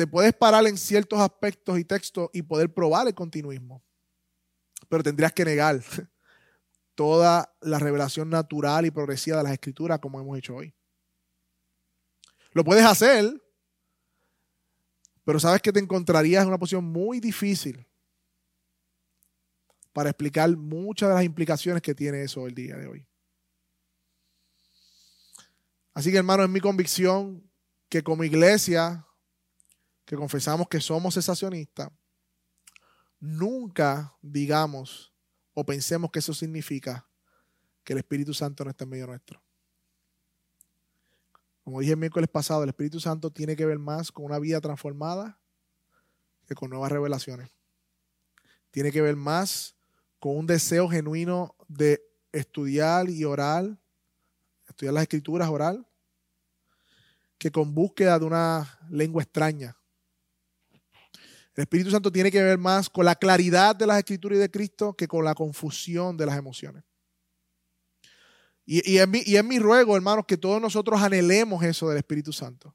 te 0.00 0.06
puedes 0.06 0.32
parar 0.32 0.66
en 0.66 0.78
ciertos 0.78 1.20
aspectos 1.20 1.78
y 1.78 1.84
textos 1.84 2.30
y 2.32 2.40
poder 2.40 2.72
probar 2.72 3.06
el 3.06 3.14
continuismo. 3.14 3.84
Pero 4.88 5.02
tendrías 5.02 5.30
que 5.30 5.44
negar 5.44 5.78
toda 6.94 7.54
la 7.60 7.78
revelación 7.78 8.30
natural 8.30 8.86
y 8.86 8.90
progresiva 8.90 9.36
de 9.36 9.42
las 9.42 9.52
escrituras 9.52 9.98
como 9.98 10.18
hemos 10.18 10.38
hecho 10.38 10.56
hoy. 10.56 10.74
Lo 12.52 12.64
puedes 12.64 12.82
hacer, 12.82 13.30
pero 15.22 15.38
sabes 15.38 15.60
que 15.60 15.70
te 15.70 15.80
encontrarías 15.80 16.44
en 16.44 16.48
una 16.48 16.58
posición 16.58 16.86
muy 16.86 17.20
difícil 17.20 17.86
para 19.92 20.08
explicar 20.08 20.56
muchas 20.56 21.10
de 21.10 21.14
las 21.14 21.24
implicaciones 21.24 21.82
que 21.82 21.94
tiene 21.94 22.22
eso 22.22 22.46
el 22.46 22.54
día 22.54 22.78
de 22.78 22.86
hoy. 22.86 23.06
Así 25.92 26.10
que 26.10 26.16
hermano, 26.16 26.42
es 26.42 26.48
mi 26.48 26.60
convicción 26.60 27.46
que 27.90 28.02
como 28.02 28.24
iglesia, 28.24 29.06
que 30.10 30.16
confesamos 30.16 30.66
que 30.66 30.80
somos 30.80 31.14
cesacionistas, 31.14 31.88
nunca 33.20 34.12
digamos 34.20 35.12
o 35.54 35.64
pensemos 35.64 36.10
que 36.10 36.18
eso 36.18 36.34
significa 36.34 37.06
que 37.84 37.92
el 37.92 38.00
Espíritu 38.00 38.34
Santo 38.34 38.64
no 38.64 38.70
está 38.70 38.82
en 38.82 38.90
medio 38.90 39.06
nuestro. 39.06 39.40
Como 41.62 41.78
dije 41.78 41.92
el 41.92 41.98
miércoles 41.98 42.28
pasado, 42.28 42.64
el 42.64 42.70
Espíritu 42.70 42.98
Santo 42.98 43.30
tiene 43.30 43.54
que 43.54 43.64
ver 43.64 43.78
más 43.78 44.10
con 44.10 44.24
una 44.24 44.40
vida 44.40 44.60
transformada 44.60 45.38
que 46.48 46.56
con 46.56 46.70
nuevas 46.70 46.90
revelaciones. 46.90 47.48
Tiene 48.72 48.90
que 48.90 49.02
ver 49.02 49.14
más 49.14 49.76
con 50.18 50.36
un 50.36 50.46
deseo 50.48 50.88
genuino 50.88 51.54
de 51.68 52.02
estudiar 52.32 53.08
y 53.08 53.24
orar, 53.24 53.78
estudiar 54.66 54.92
las 54.92 55.02
escrituras, 55.02 55.48
orar, 55.50 55.86
que 57.38 57.52
con 57.52 57.76
búsqueda 57.76 58.18
de 58.18 58.24
una 58.24 58.76
lengua 58.90 59.22
extraña 59.22 59.76
el 61.60 61.64
Espíritu 61.64 61.90
Santo 61.90 62.10
tiene 62.10 62.30
que 62.30 62.42
ver 62.42 62.56
más 62.56 62.88
con 62.88 63.04
la 63.04 63.14
claridad 63.14 63.76
de 63.76 63.86
las 63.86 63.98
escrituras 63.98 64.38
y 64.38 64.40
de 64.40 64.50
Cristo 64.50 64.94
que 64.94 65.06
con 65.06 65.26
la 65.26 65.34
confusión 65.34 66.16
de 66.16 66.24
las 66.24 66.38
emociones. 66.38 66.82
Y, 68.64 68.92
y, 68.92 68.96
es 69.36 69.44
mi, 69.44 69.58
ruego, 69.58 69.94
hermanos, 69.94 70.24
que 70.26 70.38
todos 70.38 70.58
nosotros 70.58 71.02
anhelemos 71.02 71.62
eso 71.62 71.86
del 71.90 71.98
Espíritu 71.98 72.32
Santo. 72.32 72.74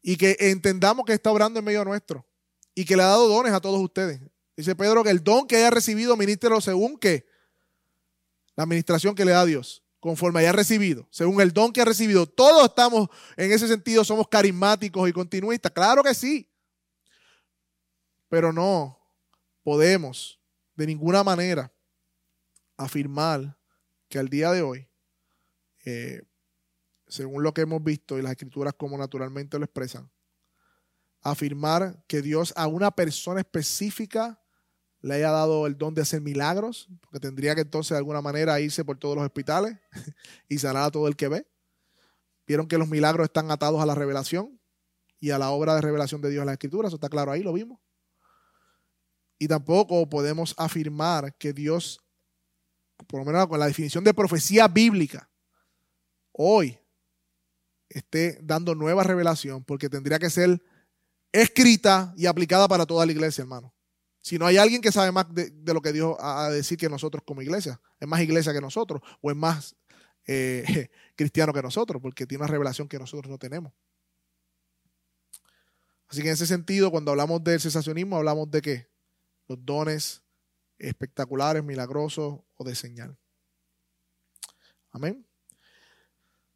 Y 0.00 0.16
que 0.16 0.36
entendamos 0.38 1.04
que 1.04 1.12
está 1.12 1.32
obrando 1.32 1.58
en 1.58 1.64
medio 1.64 1.84
nuestro. 1.84 2.24
Y 2.72 2.84
que 2.84 2.96
le 2.96 3.02
ha 3.02 3.06
dado 3.06 3.26
dones 3.26 3.52
a 3.52 3.60
todos 3.60 3.80
ustedes. 3.80 4.20
Dice 4.56 4.76
Pedro 4.76 5.02
que 5.02 5.10
el 5.10 5.24
don 5.24 5.48
que 5.48 5.56
haya 5.56 5.70
recibido, 5.70 6.16
ministrelo 6.16 6.60
según 6.60 6.96
que 6.96 7.26
la 8.54 8.62
administración 8.62 9.16
que 9.16 9.24
le 9.24 9.32
da 9.32 9.44
Dios, 9.44 9.82
conforme 9.98 10.38
haya 10.38 10.52
recibido, 10.52 11.08
según 11.10 11.40
el 11.40 11.52
don 11.52 11.72
que 11.72 11.80
ha 11.80 11.84
recibido. 11.84 12.26
Todos 12.26 12.66
estamos 12.66 13.08
en 13.36 13.50
ese 13.50 13.66
sentido, 13.66 14.04
somos 14.04 14.28
carismáticos 14.28 15.08
y 15.08 15.12
continuistas. 15.12 15.72
Claro 15.72 16.04
que 16.04 16.14
sí. 16.14 16.48
Pero 18.28 18.52
no 18.52 18.98
podemos 19.62 20.40
de 20.74 20.86
ninguna 20.86 21.24
manera 21.24 21.72
afirmar 22.76 23.58
que 24.08 24.18
al 24.18 24.28
día 24.28 24.52
de 24.52 24.62
hoy, 24.62 24.88
eh, 25.84 26.22
según 27.08 27.42
lo 27.42 27.54
que 27.54 27.62
hemos 27.62 27.82
visto 27.82 28.18
y 28.18 28.22
las 28.22 28.32
escrituras 28.32 28.74
como 28.74 28.98
naturalmente 28.98 29.58
lo 29.58 29.64
expresan, 29.64 30.10
afirmar 31.22 32.04
que 32.06 32.22
Dios 32.22 32.52
a 32.56 32.66
una 32.66 32.90
persona 32.90 33.40
específica 33.40 34.40
le 35.00 35.14
haya 35.14 35.30
dado 35.30 35.66
el 35.66 35.76
don 35.76 35.94
de 35.94 36.02
hacer 36.02 36.20
milagros, 36.20 36.88
porque 37.00 37.20
tendría 37.20 37.54
que 37.54 37.60
entonces 37.62 37.90
de 37.90 37.98
alguna 37.98 38.20
manera 38.20 38.60
irse 38.60 38.84
por 38.84 38.98
todos 38.98 39.16
los 39.16 39.24
hospitales 39.24 39.78
y 40.48 40.58
sanar 40.58 40.84
a 40.84 40.90
todo 40.90 41.08
el 41.08 41.16
que 41.16 41.28
ve. 41.28 41.46
Vieron 42.46 42.66
que 42.66 42.78
los 42.78 42.88
milagros 42.88 43.24
están 43.24 43.50
atados 43.50 43.80
a 43.80 43.86
la 43.86 43.94
revelación 43.94 44.60
y 45.18 45.30
a 45.30 45.38
la 45.38 45.50
obra 45.50 45.74
de 45.74 45.80
revelación 45.80 46.20
de 46.20 46.30
Dios 46.30 46.42
en 46.42 46.46
la 46.46 46.52
escritura, 46.52 46.88
eso 46.88 46.96
está 46.96 47.08
claro 47.08 47.32
ahí, 47.32 47.42
lo 47.42 47.52
vimos. 47.52 47.80
Y 49.38 49.48
tampoco 49.48 50.08
podemos 50.08 50.54
afirmar 50.56 51.34
que 51.36 51.52
Dios, 51.52 52.00
por 53.06 53.20
lo 53.20 53.26
menos 53.26 53.46
con 53.46 53.58
la 53.58 53.66
definición 53.66 54.02
de 54.04 54.14
profecía 54.14 54.66
bíblica, 54.68 55.30
hoy 56.32 56.78
esté 57.88 58.38
dando 58.42 58.74
nueva 58.74 59.02
revelación, 59.02 59.64
porque 59.64 59.88
tendría 59.88 60.18
que 60.18 60.30
ser 60.30 60.62
escrita 61.32 62.14
y 62.16 62.26
aplicada 62.26 62.66
para 62.68 62.86
toda 62.86 63.04
la 63.06 63.12
iglesia, 63.12 63.42
hermano. 63.42 63.74
Si 64.20 64.38
no 64.38 64.46
hay 64.46 64.56
alguien 64.56 64.80
que 64.80 64.90
sabe 64.90 65.12
más 65.12 65.32
de, 65.32 65.52
lo 65.72 65.80
que 65.80 65.92
Dios 65.92 66.16
ha 66.18 66.46
a 66.46 66.50
decir 66.50 66.76
que 66.78 66.88
nosotros 66.88 67.22
como 67.24 67.42
iglesia, 67.42 67.80
es 68.00 68.08
más 68.08 68.20
iglesia 68.20 68.52
que 68.52 68.60
nosotros, 68.60 69.00
o 69.20 69.30
es 69.30 69.36
más 69.36 69.76
eh, 70.26 70.88
cristiano 71.16 71.52
que 71.52 71.62
nosotros, 71.62 72.02
porque 72.02 72.26
tiene 72.26 72.42
una 72.42 72.50
revelación 72.50 72.88
que 72.88 72.98
nosotros 72.98 73.30
no 73.30 73.38
tenemos. 73.38 73.72
Así 76.08 76.22
que 76.22 76.28
en 76.28 76.34
ese 76.34 76.46
sentido, 76.46 76.90
cuando 76.90 77.10
hablamos 77.10 77.42
del 77.42 77.60
cesacionismo, 77.60 78.16
hablamos 78.16 78.50
de 78.50 78.62
qué? 78.62 78.95
Los 79.48 79.64
dones 79.64 80.22
espectaculares, 80.78 81.62
milagrosos 81.62 82.40
o 82.56 82.64
de 82.64 82.74
señal. 82.74 83.16
Amén. 84.90 85.26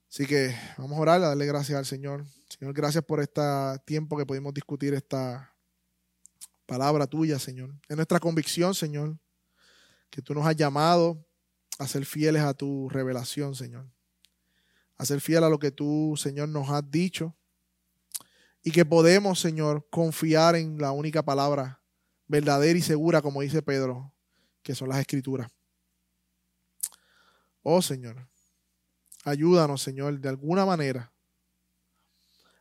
Así 0.08 0.26
que 0.26 0.54
vamos 0.76 0.98
a 0.98 1.00
orar, 1.00 1.22
a 1.22 1.28
darle 1.28 1.46
gracias 1.46 1.78
al 1.78 1.86
Señor. 1.86 2.26
Señor, 2.48 2.74
gracias 2.74 3.04
por 3.04 3.20
este 3.20 3.42
tiempo 3.84 4.16
que 4.16 4.26
pudimos 4.26 4.52
discutir 4.52 4.92
esta 4.92 5.54
palabra 6.66 7.06
tuya, 7.06 7.38
Señor. 7.38 7.74
Es 7.88 7.96
nuestra 7.96 8.18
convicción, 8.18 8.74
Señor, 8.74 9.18
que 10.10 10.20
tú 10.20 10.34
nos 10.34 10.46
has 10.46 10.56
llamado 10.56 11.24
a 11.78 11.86
ser 11.86 12.04
fieles 12.04 12.42
a 12.42 12.54
tu 12.54 12.88
revelación, 12.88 13.54
Señor. 13.54 13.88
A 14.96 15.06
ser 15.06 15.20
fiel 15.20 15.44
a 15.44 15.48
lo 15.48 15.58
que 15.58 15.70
tú, 15.70 16.14
Señor, 16.16 16.48
nos 16.48 16.68
has 16.70 16.90
dicho. 16.90 17.36
Y 18.62 18.72
que 18.72 18.84
podemos, 18.84 19.40
Señor, 19.40 19.86
confiar 19.90 20.56
en 20.56 20.78
la 20.78 20.92
única 20.92 21.22
palabra 21.22 21.79
verdadera 22.30 22.78
y 22.78 22.82
segura, 22.82 23.20
como 23.20 23.40
dice 23.40 23.60
Pedro, 23.60 24.12
que 24.62 24.76
son 24.76 24.88
las 24.88 25.00
escrituras. 25.00 25.50
Oh 27.62 27.82
Señor, 27.82 28.28
ayúdanos, 29.24 29.82
Señor, 29.82 30.20
de 30.20 30.28
alguna 30.28 30.64
manera 30.64 31.12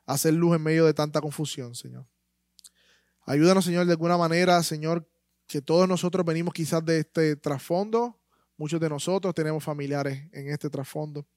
a 0.08 0.14
hacer 0.14 0.34
luz 0.34 0.56
en 0.56 0.64
medio 0.64 0.88
de 0.88 0.94
tanta 0.96 1.22
confusión, 1.22 1.76
Señor. 1.76 2.08
Ayúdanos, 3.26 3.64
Señor, 3.64 3.86
de 3.86 3.92
alguna 3.92 4.18
manera, 4.18 4.62
Señor, 4.64 5.08
que 5.46 5.62
todos 5.62 5.88
nosotros 5.88 6.26
venimos 6.26 6.52
quizás 6.52 6.84
de 6.84 7.02
este 7.02 7.36
trasfondo. 7.36 8.20
Muchos 8.58 8.80
de 8.80 8.90
nosotros 8.90 9.36
tenemos 9.36 9.64
familiares 9.64 10.28
en 10.32 10.50
este 10.50 10.68
trasfondo. 10.68 11.28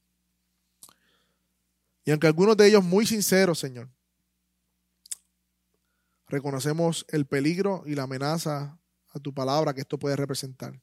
Y 2.04 2.10
aunque 2.10 2.26
algunos 2.26 2.56
de 2.56 2.66
ellos 2.66 2.82
muy 2.82 3.04
sinceros, 3.04 3.58
Señor, 3.58 3.90
reconocemos 6.32 7.04
el 7.08 7.26
peligro 7.26 7.82
y 7.84 7.94
la 7.94 8.04
amenaza 8.04 8.80
a 9.10 9.18
tu 9.20 9.34
palabra 9.34 9.74
que 9.74 9.82
esto 9.82 9.98
puede 9.98 10.16
representar. 10.16 10.80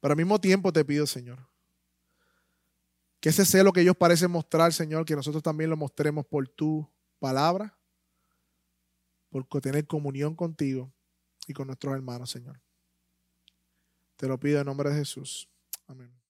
Pero 0.00 0.12
al 0.12 0.18
mismo 0.18 0.38
tiempo 0.38 0.70
te 0.70 0.84
pido, 0.84 1.06
Señor, 1.06 1.48
que 3.20 3.30
ese 3.30 3.46
celo 3.46 3.72
que 3.72 3.80
ellos 3.80 3.96
parecen 3.96 4.30
mostrar, 4.30 4.74
Señor, 4.74 5.06
que 5.06 5.16
nosotros 5.16 5.42
también 5.42 5.70
lo 5.70 5.78
mostremos 5.78 6.26
por 6.26 6.46
tu 6.46 6.86
palabra, 7.18 7.78
por 9.30 9.46
tener 9.62 9.86
comunión 9.86 10.36
contigo 10.36 10.92
y 11.46 11.54
con 11.54 11.68
nuestros 11.68 11.94
hermanos, 11.94 12.30
Señor. 12.30 12.60
Te 14.16 14.28
lo 14.28 14.38
pido 14.38 14.60
en 14.60 14.66
nombre 14.66 14.90
de 14.90 14.96
Jesús. 14.96 15.48
Amén. 15.86 16.21